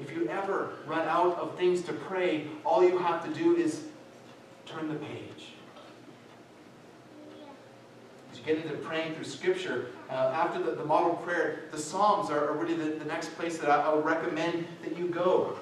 If 0.00 0.12
you 0.12 0.28
ever 0.28 0.74
run 0.86 1.06
out 1.06 1.38
of 1.38 1.56
things 1.56 1.82
to 1.82 1.92
pray, 1.92 2.48
all 2.64 2.82
you 2.82 2.98
have 2.98 3.24
to 3.24 3.32
do 3.32 3.56
is 3.56 3.84
turn 4.66 4.88
the 4.88 4.96
page. 4.96 5.52
As 8.32 8.38
you 8.38 8.44
get 8.44 8.56
into 8.56 8.76
praying 8.78 9.14
through 9.14 9.24
Scripture, 9.24 9.86
uh, 10.10 10.32
after 10.34 10.60
the, 10.60 10.72
the, 10.72 10.84
model 10.84 11.14
prayer, 11.16 11.64
the 11.70 11.78
Psalms 11.78 12.30
are, 12.30 12.48
are 12.48 12.56
really 12.56 12.74
the, 12.74 12.96
the, 12.96 13.04
next 13.04 13.36
place 13.36 13.58
that 13.58 13.70
I, 13.70 13.82
I, 13.82 13.94
would 13.94 14.04
recommend 14.04 14.66
that 14.82 14.98
you 14.98 15.06
go. 15.06 15.56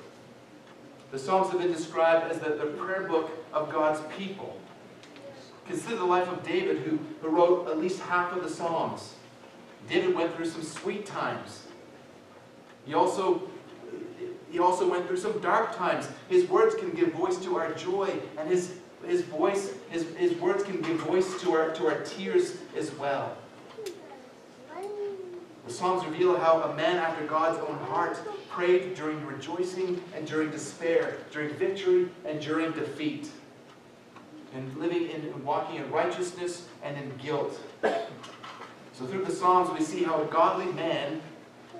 The 1.11 1.19
Psalms 1.19 1.51
have 1.51 1.61
been 1.61 1.73
described 1.73 2.31
as 2.31 2.39
the, 2.39 2.51
the 2.51 2.67
prayer 2.67 3.03
book 3.03 3.31
of 3.53 3.71
God's 3.71 4.01
people. 4.17 4.59
Consider 5.67 5.97
the 5.97 6.05
life 6.05 6.29
of 6.29 6.43
David, 6.43 6.79
who, 6.79 6.99
who 7.21 7.29
wrote 7.29 7.69
at 7.69 7.79
least 7.79 8.01
half 8.01 8.35
of 8.35 8.43
the 8.43 8.49
Psalms. 8.49 9.15
David 9.89 10.15
went 10.15 10.35
through 10.35 10.47
some 10.47 10.63
sweet 10.63 11.05
times. 11.05 11.67
He 12.87 12.95
also 12.95 13.51
he 14.53 14.59
also 14.59 14.89
went 14.89 15.09
through 15.09 15.17
some 15.17 15.41
dark 15.41 15.75
times. 15.75 16.11
His 16.29 16.47
words 16.47 16.75
can 16.75 16.91
give 16.91 17.13
voice 17.13 17.39
to 17.39 17.57
our 17.57 17.73
joy, 17.73 18.15
and 18.37 18.47
his, 18.47 18.75
his 19.07 19.23
voice, 19.23 19.73
his, 19.89 20.07
his 20.17 20.35
words 20.35 20.63
can 20.63 20.83
give 20.83 20.99
voice 20.99 21.41
to 21.41 21.53
our, 21.53 21.71
to 21.71 21.87
our 21.87 22.03
tears 22.03 22.59
as 22.77 22.93
well. 22.97 23.35
The 25.67 25.73
Psalms 25.73 26.05
reveal 26.05 26.39
how 26.39 26.61
a 26.63 26.75
man 26.75 26.99
after 26.99 27.25
God's 27.25 27.59
own 27.61 27.79
heart 27.79 28.19
prayed 28.51 28.95
during 28.95 29.25
rejoicing 29.25 30.03
and 30.15 30.27
during 30.27 30.51
despair, 30.51 31.17
during 31.31 31.55
victory 31.55 32.11
and 32.27 32.39
during 32.39 32.73
defeat, 32.73 33.31
and 34.55 34.77
living 34.77 35.09
in 35.09 35.43
walking 35.45 35.77
in 35.77 35.91
righteousness 35.91 36.69
and 36.83 36.99
in 36.99 37.11
guilt. 37.17 37.59
So 37.83 39.07
through 39.07 39.25
the 39.25 39.33
Psalms 39.33 39.71
we 39.71 39.83
see 39.83 40.03
how 40.03 40.21
a 40.21 40.27
godly 40.27 40.71
man 40.75 41.23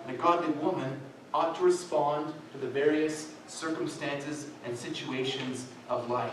and 0.07 0.17
a 0.17 0.19
godly 0.19 0.53
woman 0.53 0.99
ought 1.35 1.57
to 1.57 1.65
respond 1.65 2.33
to 2.53 2.59
the 2.59 2.67
various 2.67 3.33
circumstances 3.47 4.49
and 4.65 4.77
situations 4.77 5.67
of 5.89 6.09
life. 6.11 6.33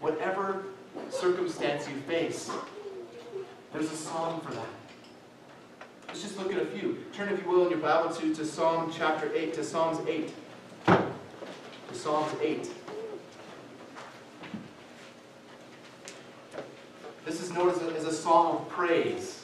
Whatever 0.00 0.64
circumstance 1.10 1.88
you 1.88 1.96
face, 2.02 2.50
there's 3.72 3.90
a 3.90 3.96
psalm 3.96 4.40
for 4.40 4.52
that. 4.52 4.66
Let's 6.08 6.22
just 6.22 6.38
look 6.38 6.52
at 6.52 6.62
a 6.62 6.66
few. 6.66 7.04
Turn, 7.12 7.28
if 7.28 7.42
you 7.42 7.50
will, 7.50 7.64
in 7.64 7.70
your 7.70 7.80
Bible 7.80 8.14
to, 8.14 8.34
to 8.34 8.44
Psalm 8.44 8.92
chapter 8.96 9.32
8, 9.34 9.54
to 9.54 9.64
Psalms 9.64 10.06
8. 10.06 10.32
To 10.86 11.94
Psalms 11.94 12.32
8. 12.40 12.70
This 17.24 17.40
is 17.40 17.50
known 17.52 17.70
as 17.70 17.82
a, 17.82 17.86
as 17.96 18.04
a 18.04 18.12
psalm 18.12 18.56
of 18.58 18.68
praise 18.68 19.43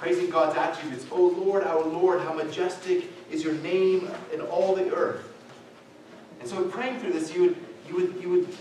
praising 0.00 0.30
God's 0.30 0.56
attributes. 0.56 1.04
O 1.12 1.26
Lord, 1.26 1.62
our 1.62 1.84
Lord, 1.84 2.22
how 2.22 2.32
majestic 2.32 3.04
is 3.30 3.44
your 3.44 3.52
name 3.56 4.10
in 4.32 4.40
all 4.40 4.74
the 4.74 4.90
earth. 4.94 5.30
And 6.40 6.48
so 6.48 6.64
praying 6.64 7.00
through 7.00 7.12
this, 7.12 7.34
you 7.34 7.42
would, 7.42 7.56
you 7.86 7.94
would, 7.96 8.22
you 8.22 8.30
would 8.30 8.56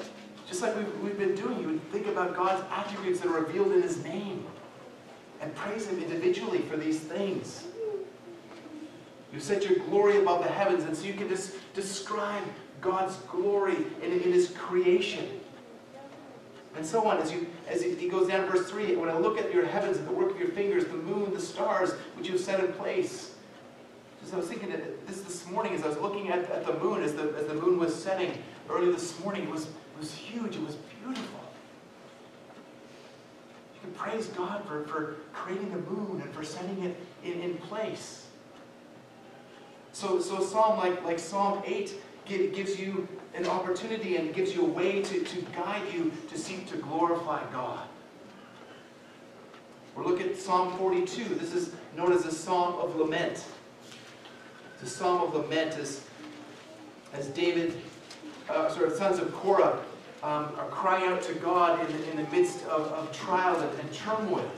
just 0.49 0.61
like 0.61 0.75
we've, 0.75 0.99
we've 0.99 1.17
been 1.17 1.35
doing, 1.35 1.61
you 1.61 1.67
would 1.67 1.91
think 1.93 2.07
about 2.07 2.35
God's 2.35 2.61
attributes 2.69 3.21
that 3.21 3.29
are 3.29 3.39
revealed 3.39 3.71
in 3.71 3.81
his 3.81 4.03
name 4.03 4.45
and 5.39 5.55
praise 5.55 5.87
him 5.87 6.03
individually 6.03 6.59
for 6.63 6.75
these 6.75 6.99
things. 6.99 7.67
You 9.31 9.39
set 9.39 9.63
your 9.63 9.79
glory 9.79 10.17
above 10.17 10.43
the 10.43 10.49
heavens, 10.49 10.83
and 10.83 10.97
so 10.97 11.05
you 11.05 11.13
can 11.13 11.29
just 11.29 11.53
describe 11.73 12.43
God's 12.81 13.15
glory 13.29 13.77
in, 14.03 14.11
in 14.11 14.33
his 14.33 14.49
creation 14.49 15.38
and 16.75 16.85
so 16.85 17.05
on. 17.05 17.17
As 17.17 17.31
you 17.31 17.47
as 17.67 17.81
he 17.81 18.07
goes 18.07 18.27
down 18.27 18.47
verse 18.49 18.69
3, 18.69 18.95
when 18.95 19.09
I 19.09 19.17
look 19.17 19.37
at 19.37 19.53
your 19.53 19.65
heavens 19.65 19.97
and 19.97 20.07
the 20.07 20.11
work 20.11 20.31
of 20.31 20.39
your 20.39 20.49
fingers, 20.49 20.85
the 20.85 20.95
moon, 20.95 21.33
the 21.33 21.41
stars, 21.41 21.91
which 22.15 22.27
you 22.27 22.33
have 22.33 22.41
set 22.41 22.63
in 22.63 22.71
place. 22.73 23.35
Just 24.21 24.33
I 24.33 24.37
was 24.37 24.47
thinking 24.47 24.69
this 25.07 25.21
this 25.21 25.47
morning, 25.47 25.73
as 25.73 25.83
I 25.83 25.87
was 25.87 25.97
looking 25.97 26.29
at, 26.29 26.49
at 26.51 26.65
the 26.65 26.73
moon, 26.73 27.03
as 27.03 27.13
the, 27.13 27.33
as 27.37 27.47
the 27.47 27.53
moon 27.53 27.79
was 27.79 27.95
setting 27.95 28.31
early 28.69 28.91
this 28.91 29.17
morning, 29.19 29.43
it 29.43 29.49
was, 29.49 29.65
it 29.65 29.99
was 29.99 30.13
huge, 30.13 30.55
it 30.55 30.65
was 30.65 30.75
beautiful. 30.75 31.39
You 33.75 33.81
can 33.81 33.91
praise 33.93 34.27
God 34.27 34.65
for, 34.65 34.83
for 34.87 35.15
creating 35.33 35.71
the 35.71 35.77
moon 35.89 36.21
and 36.21 36.33
for 36.33 36.43
setting 36.43 36.83
it 36.83 36.97
in, 37.23 37.39
in 37.39 37.57
place. 37.57 38.27
So, 39.93 40.19
so 40.19 40.41
a 40.41 40.45
psalm 40.45 40.77
like, 40.77 41.03
like 41.03 41.17
Psalm 41.17 41.63
8 41.65 41.95
gives 42.29 42.79
you 42.79 43.07
an 43.33 43.45
opportunity 43.47 44.17
and 44.17 44.33
gives 44.33 44.53
you 44.53 44.61
a 44.61 44.69
way 44.69 45.01
to, 45.01 45.23
to 45.23 45.41
guide 45.55 45.81
you 45.93 46.11
to 46.29 46.37
seek 46.37 46.67
to 46.69 46.77
glorify 46.77 47.43
God. 47.51 47.87
We're 49.95 50.05
looking 50.05 50.29
at 50.29 50.37
Psalm 50.37 50.77
42. 50.77 51.35
This 51.35 51.53
is 51.53 51.73
known 51.95 52.13
as 52.13 52.25
a 52.25 52.31
psalm 52.31 52.75
of 52.75 52.95
lament. 52.95 53.43
The 54.79 54.87
psalm 54.87 55.21
of 55.21 55.33
lament 55.33 55.77
is 55.77 56.05
as 57.13 57.27
David, 57.27 57.73
uh, 58.49 58.69
sort 58.69 58.87
of 58.87 58.97
sons 58.97 59.19
of 59.19 59.33
Korah, 59.33 59.79
um, 60.21 60.51
are 60.57 60.67
crying 60.69 61.11
out 61.11 61.21
to 61.23 61.33
God 61.35 61.79
in 61.79 61.97
the, 61.97 62.11
in 62.11 62.17
the 62.17 62.31
midst 62.31 62.63
of, 62.65 62.87
of 62.87 63.11
trial 63.11 63.59
and, 63.59 63.79
and 63.79 63.93
turmoil. 63.93 64.49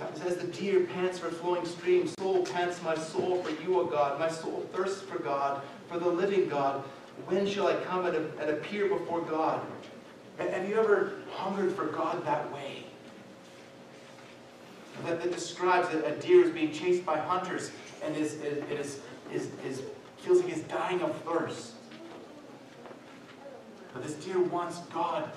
As 0.00 0.36
the 0.36 0.46
deer 0.46 0.80
pants 0.80 1.18
for 1.18 1.28
a 1.28 1.30
flowing 1.30 1.66
streams, 1.66 2.14
soul 2.18 2.44
pants 2.46 2.82
my 2.82 2.96
soul 2.96 3.42
for 3.42 3.50
you, 3.62 3.80
O 3.80 3.84
God. 3.84 4.18
My 4.18 4.30
soul 4.30 4.66
thirsts 4.72 5.02
for 5.02 5.18
God, 5.18 5.62
for 5.88 5.98
the 5.98 6.08
living 6.08 6.48
God. 6.48 6.82
When 7.26 7.46
shall 7.46 7.66
I 7.66 7.74
come 7.74 8.06
and, 8.06 8.16
and 8.16 8.50
appear 8.50 8.88
before 8.88 9.20
God? 9.20 9.60
Have 10.38 10.68
you 10.68 10.78
ever 10.78 11.12
hungered 11.32 11.74
for 11.74 11.86
God 11.86 12.24
that 12.24 12.50
way? 12.52 12.86
That, 15.04 15.22
that 15.22 15.32
describes 15.32 15.92
a, 15.94 16.02
a 16.04 16.16
deer 16.16 16.44
is 16.44 16.50
being 16.50 16.72
chased 16.72 17.04
by 17.04 17.18
hunters 17.18 17.70
and 18.02 18.16
is, 18.16 18.34
is, 18.34 19.00
is, 19.32 19.48
is, 19.64 19.82
feels 20.18 20.42
like 20.42 20.52
he's 20.52 20.62
dying 20.64 21.02
of 21.02 21.14
thirst. 21.22 21.72
But 23.92 24.02
this 24.02 24.14
deer 24.14 24.38
wants 24.38 24.78
God 24.92 25.30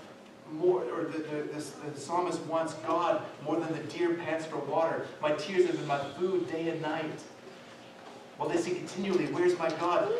more, 0.51 0.83
or 0.83 1.05
the, 1.05 1.19
the, 1.19 1.53
this, 1.53 1.71
the 1.71 1.99
psalmist 1.99 2.41
wants 2.41 2.73
God 2.85 3.23
more 3.43 3.59
than 3.59 3.71
the 3.73 3.83
deer 3.83 4.13
pants 4.13 4.45
for 4.45 4.57
water. 4.57 5.07
My 5.21 5.31
tears 5.31 5.65
have 5.67 5.77
been 5.77 5.87
my 5.87 6.03
food 6.17 6.51
day 6.51 6.69
and 6.69 6.81
night. 6.81 7.21
While 8.37 8.49
they 8.49 8.57
say 8.57 8.71
continually, 8.71 9.25
Where's 9.27 9.57
my 9.57 9.69
God? 9.69 10.11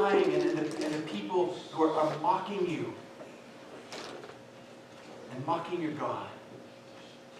crying, 0.00 0.32
and, 0.34 0.42
and, 0.42 0.58
the, 0.58 0.84
and 0.84 0.94
the 0.94 1.02
people 1.02 1.54
who 1.72 1.84
are, 1.84 1.92
are 1.92 2.18
mocking 2.20 2.68
you 2.68 2.92
and 5.32 5.46
mocking 5.46 5.80
your 5.80 5.92
God. 5.92 6.26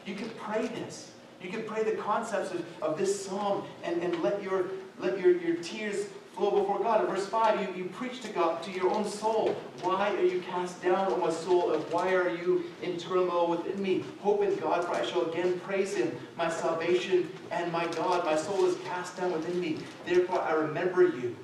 You 0.06 0.14
can 0.14 0.30
pray 0.30 0.66
this. 0.68 1.12
You 1.42 1.50
can 1.50 1.62
pray 1.64 1.82
the 1.82 1.92
concepts 1.92 2.52
of, 2.52 2.64
of 2.82 2.98
this 2.98 3.24
psalm 3.24 3.64
and, 3.82 4.02
and 4.02 4.22
let 4.22 4.42
your 4.42 4.66
let 4.98 5.18
your, 5.18 5.36
your 5.38 5.56
tears 5.56 6.06
flow 6.34 6.50
before 6.50 6.78
God. 6.78 7.02
In 7.02 7.06
verse 7.06 7.26
5, 7.26 7.60
you, 7.60 7.84
you 7.84 7.88
preach 7.90 8.20
to 8.22 8.28
God, 8.28 8.62
to 8.62 8.70
your 8.70 8.90
own 8.90 9.04
soul. 9.04 9.56
Why 9.82 10.14
are 10.14 10.24
you 10.24 10.40
cast 10.40 10.82
down, 10.82 11.12
O 11.12 11.16
my 11.16 11.30
soul, 11.30 11.72
and 11.72 11.82
why 11.92 12.14
are 12.14 12.30
you 12.30 12.64
in 12.82 12.96
turmoil 12.96 13.48
within 13.48 13.82
me? 13.82 14.04
Hope 14.20 14.42
in 14.42 14.56
God, 14.56 14.84
for 14.84 14.92
I 14.92 15.04
shall 15.04 15.30
again 15.30 15.60
praise 15.60 15.94
him, 15.94 16.16
my 16.36 16.50
salvation 16.50 17.30
and 17.50 17.70
my 17.72 17.86
God. 17.88 18.24
My 18.24 18.36
soul 18.36 18.64
is 18.66 18.76
cast 18.84 19.16
down 19.16 19.32
within 19.32 19.60
me. 19.60 19.78
Therefore 20.06 20.40
I 20.40 20.52
remember 20.52 21.02
you. 21.02 21.36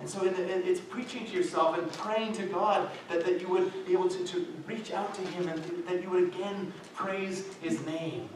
And 0.00 0.08
so 0.08 0.20
the, 0.20 0.66
it's 0.66 0.80
preaching 0.80 1.26
to 1.26 1.32
yourself 1.32 1.76
and 1.78 1.92
praying 1.92 2.32
to 2.34 2.44
God 2.44 2.90
that, 3.10 3.24
that 3.26 3.40
you 3.40 3.48
would 3.48 3.86
be 3.86 3.92
able 3.92 4.08
to, 4.08 4.24
to 4.24 4.46
reach 4.66 4.92
out 4.92 5.14
to 5.14 5.20
Him 5.20 5.48
and 5.48 5.86
that 5.86 6.02
you 6.02 6.08
would 6.08 6.24
again 6.24 6.72
praise 6.94 7.44
His 7.60 7.84
name. 7.84 8.28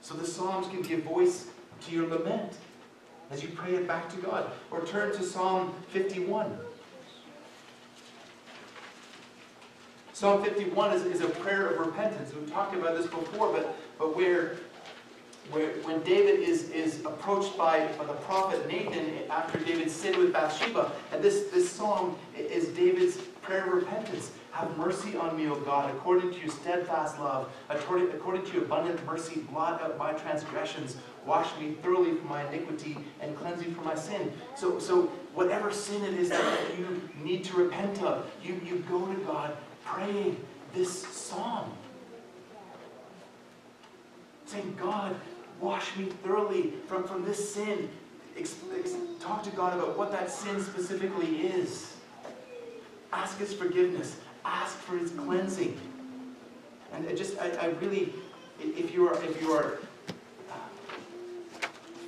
So 0.00 0.14
the 0.14 0.26
Psalms 0.26 0.66
can 0.68 0.82
give 0.82 1.04
voice 1.04 1.46
to 1.82 1.92
your 1.92 2.06
lament 2.08 2.54
as 3.30 3.42
you 3.42 3.48
pray 3.50 3.74
it 3.74 3.86
back 3.86 4.08
to 4.10 4.16
God. 4.18 4.50
Or 4.70 4.84
turn 4.84 5.12
to 5.16 5.22
Psalm 5.22 5.74
51. 5.88 6.58
Psalm 10.12 10.42
51 10.42 10.92
is, 10.92 11.04
is 11.04 11.20
a 11.20 11.28
prayer 11.28 11.68
of 11.68 11.86
repentance. 11.86 12.32
We've 12.34 12.50
talked 12.50 12.74
about 12.74 12.96
this 12.96 13.06
before, 13.06 13.52
but, 13.52 13.76
but 13.98 14.16
where 14.16 14.56
where, 15.50 15.70
when 15.82 16.02
David 16.02 16.40
is, 16.40 16.70
is 16.70 17.04
approached 17.04 17.56
by, 17.56 17.86
by 17.98 18.04
the 18.04 18.14
prophet 18.14 18.66
Nathan 18.66 19.12
after 19.30 19.58
David 19.60 19.90
sinned 19.90 20.16
with 20.16 20.32
Bathsheba, 20.32 20.92
and 21.12 21.22
this, 21.22 21.48
this 21.52 21.70
song 21.70 22.18
is 22.36 22.68
David's 22.68 23.16
prayer 23.42 23.66
of 23.66 23.72
repentance. 23.74 24.32
Have 24.50 24.76
mercy 24.76 25.16
on 25.16 25.36
me, 25.36 25.48
O 25.48 25.54
God, 25.56 25.94
according 25.94 26.32
to 26.32 26.38
your 26.38 26.48
steadfast 26.48 27.20
love, 27.20 27.52
according, 27.68 28.08
according 28.08 28.44
to 28.46 28.52
your 28.54 28.64
abundant 28.64 29.04
mercy, 29.06 29.40
blot 29.50 29.82
out 29.82 29.98
my 29.98 30.12
transgressions, 30.12 30.96
wash 31.26 31.48
me 31.58 31.72
thoroughly 31.82 32.14
from 32.14 32.28
my 32.28 32.46
iniquity, 32.48 32.96
and 33.20 33.36
cleanse 33.36 33.60
me 33.60 33.72
from 33.72 33.84
my 33.84 33.94
sin. 33.94 34.32
So, 34.56 34.78
so 34.78 35.02
whatever 35.34 35.72
sin 35.72 36.04
it 36.04 36.14
is 36.14 36.28
that 36.30 36.78
you 36.78 37.08
need 37.22 37.44
to 37.44 37.56
repent 37.56 38.02
of, 38.02 38.30
you, 38.42 38.60
you 38.64 38.84
go 38.88 39.04
to 39.04 39.14
God 39.22 39.56
praying 39.84 40.36
this 40.72 41.02
song 41.06 41.76
saying, 44.46 44.76
God, 44.80 45.16
wash 45.60 45.96
me 45.96 46.06
thoroughly 46.24 46.72
from, 46.86 47.04
from 47.04 47.24
this 47.24 47.54
sin. 47.54 47.88
Ex, 48.38 48.54
ex, 48.78 48.92
talk 49.20 49.42
to 49.42 49.50
God 49.50 49.78
about 49.78 49.96
what 49.98 50.12
that 50.12 50.30
sin 50.30 50.62
specifically 50.62 51.46
is. 51.46 51.96
Ask 53.12 53.38
His 53.38 53.52
forgiveness. 53.52 54.16
Ask 54.44 54.76
for 54.78 54.96
His 54.96 55.10
cleansing. 55.10 55.78
And 56.92 57.16
just, 57.16 57.38
I, 57.38 57.50
I 57.50 57.66
really, 57.80 58.12
if 58.60 58.94
you 58.94 59.08
are, 59.08 59.22
if 59.24 59.40
you 59.40 59.52
are 59.52 59.78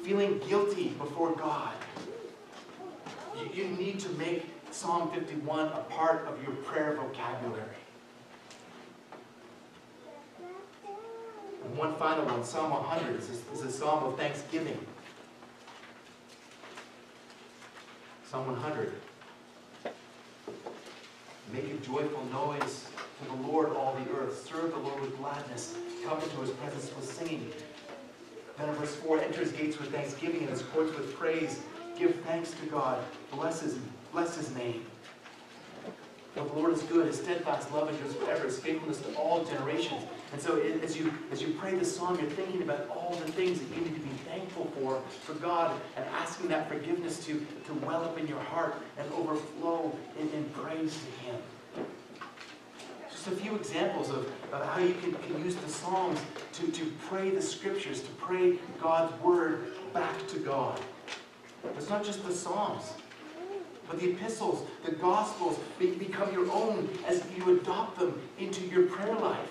feeling 0.08 0.40
guilty 0.48 0.88
before 0.98 1.32
God, 1.36 1.74
you, 3.38 3.50
you 3.52 3.68
need 3.76 4.00
to 4.00 4.08
make 4.12 4.42
Psalm 4.70 5.10
51 5.10 5.66
a 5.66 5.80
part 5.90 6.26
of 6.26 6.42
your 6.42 6.52
prayer 6.62 6.94
vocabulary. 6.94 7.76
And 11.62 11.76
one 11.76 11.94
final 11.96 12.24
one, 12.24 12.42
Psalm 12.42 12.70
100, 12.70 13.18
is 13.18 13.28
is 13.28 13.62
a 13.62 13.70
psalm 13.70 14.04
of 14.04 14.16
thanksgiving. 14.16 14.78
Psalm 18.30 18.46
100. 18.46 18.94
Make 21.52 21.64
a 21.64 21.76
joyful 21.84 22.24
noise 22.32 22.86
to 23.20 23.28
the 23.28 23.46
Lord, 23.46 23.72
all 23.72 23.94
the 23.94 24.10
earth. 24.12 24.48
Serve 24.48 24.70
the 24.70 24.78
Lord 24.78 25.02
with 25.02 25.18
gladness. 25.18 25.76
Come 26.06 26.18
into 26.22 26.36
his 26.36 26.50
presence 26.50 26.90
with 26.96 27.12
singing. 27.12 27.52
Then 28.58 28.68
in 28.68 28.74
verse 28.74 28.94
4, 28.96 29.20
enter 29.20 29.40
his 29.40 29.52
gates 29.52 29.78
with 29.78 29.92
thanksgiving 29.92 30.40
and 30.40 30.50
his 30.50 30.62
courts 30.62 30.96
with 30.96 31.14
praise. 31.16 31.60
Give 31.96 32.14
thanks 32.26 32.50
to 32.52 32.66
God. 32.66 33.02
Bless 33.32 33.60
his, 33.60 33.78
bless 34.12 34.36
his 34.36 34.54
name. 34.54 34.84
The 36.34 36.42
Lord 36.42 36.72
is 36.72 36.82
good, 36.82 37.06
his 37.06 37.16
steadfast 37.16 37.72
love 37.72 37.88
endures 37.88 38.14
forever, 38.14 38.44
his 38.44 38.60
faithfulness 38.60 39.00
to 39.00 39.14
all 39.14 39.44
generations. 39.44 40.04
And 40.32 40.40
so 40.40 40.60
as 40.60 40.96
you 40.96 41.12
as 41.32 41.42
you 41.42 41.54
pray 41.54 41.74
this 41.74 41.96
song, 41.96 42.18
you're 42.20 42.30
thinking 42.30 42.62
about 42.62 42.88
all 42.90 43.18
the 43.24 43.32
things 43.32 43.58
that 43.58 43.68
you 43.74 43.82
need 43.82 43.94
to 43.94 44.00
be 44.00 44.14
thankful 44.28 44.70
for 44.78 45.00
for 45.22 45.32
God 45.34 45.80
and 45.96 46.04
asking 46.10 46.48
that 46.48 46.68
forgiveness 46.68 47.24
to, 47.26 47.44
to 47.66 47.74
well 47.84 48.04
up 48.04 48.18
in 48.18 48.28
your 48.28 48.40
heart 48.40 48.76
and 48.98 49.10
overflow 49.14 49.92
in, 50.20 50.28
in 50.30 50.44
praise 50.50 50.92
to 50.92 51.26
him. 51.26 51.36
A 53.28 53.30
few 53.32 53.56
examples 53.56 54.08
of, 54.08 54.26
of 54.52 54.64
how 54.64 54.80
you 54.80 54.94
can, 54.94 55.12
can 55.12 55.44
use 55.44 55.54
the 55.54 55.68
Psalms 55.68 56.18
to, 56.54 56.72
to 56.72 56.90
pray 57.08 57.28
the 57.28 57.42
scriptures, 57.42 58.00
to 58.00 58.08
pray 58.12 58.58
God's 58.80 59.20
word 59.22 59.74
back 59.92 60.26
to 60.28 60.38
God. 60.38 60.80
It's 61.76 61.90
not 61.90 62.02
just 62.02 62.24
the 62.26 62.32
Psalms. 62.32 62.94
But 63.86 64.00
the 64.00 64.12
epistles, 64.12 64.66
the 64.82 64.92
gospels, 64.92 65.58
become 65.78 66.32
your 66.32 66.50
own 66.50 66.88
as 67.06 67.22
you 67.36 67.58
adopt 67.58 67.98
them 67.98 68.18
into 68.38 68.66
your 68.66 68.86
prayer 68.86 69.14
life. 69.14 69.50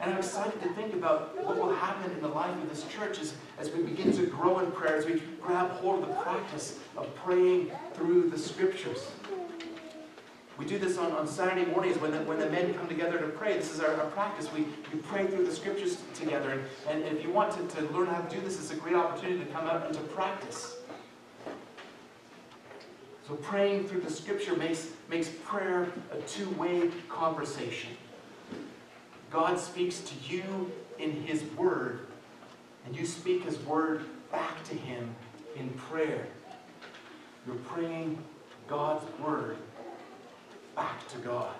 And 0.00 0.12
I'm 0.12 0.18
excited 0.18 0.60
to 0.62 0.68
think 0.74 0.92
about 0.92 1.42
what 1.42 1.56
will 1.56 1.74
happen 1.74 2.10
in 2.10 2.20
the 2.20 2.28
life 2.28 2.54
of 2.62 2.68
this 2.68 2.84
church 2.92 3.18
as, 3.18 3.32
as 3.58 3.70
we 3.70 3.82
begin 3.82 4.12
to 4.12 4.26
grow 4.26 4.58
in 4.58 4.70
prayer, 4.72 4.96
as 4.96 5.06
we 5.06 5.22
grab 5.40 5.70
hold 5.70 6.02
of 6.02 6.08
the 6.10 6.14
practice 6.16 6.78
of 6.98 7.14
praying 7.14 7.70
through 7.94 8.28
the 8.28 8.38
scriptures. 8.38 9.06
We 10.56 10.64
do 10.64 10.78
this 10.78 10.98
on, 10.98 11.10
on 11.12 11.26
Saturday 11.26 11.68
mornings 11.68 11.98
when 11.98 12.12
the, 12.12 12.18
when 12.18 12.38
the 12.38 12.48
men 12.48 12.74
come 12.74 12.86
together 12.86 13.18
to 13.18 13.26
pray. 13.28 13.56
This 13.56 13.72
is 13.72 13.80
our, 13.80 13.92
our 13.94 14.06
practice. 14.10 14.52
We, 14.52 14.66
we 14.92 15.00
pray 15.00 15.26
through 15.26 15.46
the 15.46 15.54
scriptures 15.54 15.98
together. 16.14 16.62
And, 16.88 17.02
and 17.02 17.16
if 17.16 17.24
you 17.24 17.32
want 17.32 17.52
to, 17.52 17.76
to 17.76 17.88
learn 17.92 18.06
how 18.06 18.20
to 18.20 18.34
do 18.34 18.40
this, 18.40 18.58
it's 18.60 18.70
a 18.70 18.76
great 18.76 18.94
opportunity 18.94 19.40
to 19.44 19.50
come 19.50 19.66
out 19.66 19.86
and 19.86 19.94
to 19.94 20.00
practice. 20.02 20.76
So 23.26 23.34
praying 23.36 23.88
through 23.88 24.02
the 24.02 24.10
scripture 24.10 24.54
makes, 24.54 24.90
makes 25.08 25.28
prayer 25.44 25.88
a 26.12 26.20
two-way 26.22 26.90
conversation. 27.08 27.90
God 29.30 29.58
speaks 29.58 30.00
to 30.00 30.14
you 30.32 30.70
in 30.98 31.10
his 31.10 31.42
word, 31.56 32.06
and 32.86 32.94
you 32.94 33.06
speak 33.06 33.44
his 33.44 33.58
word 33.60 34.04
back 34.30 34.62
to 34.64 34.74
him 34.74 35.14
in 35.56 35.70
prayer. 35.70 36.26
You're 37.46 37.56
praying 37.56 38.22
God's 38.68 39.04
word 39.18 39.56
back 40.74 41.08
to 41.08 41.18
God. 41.18 41.54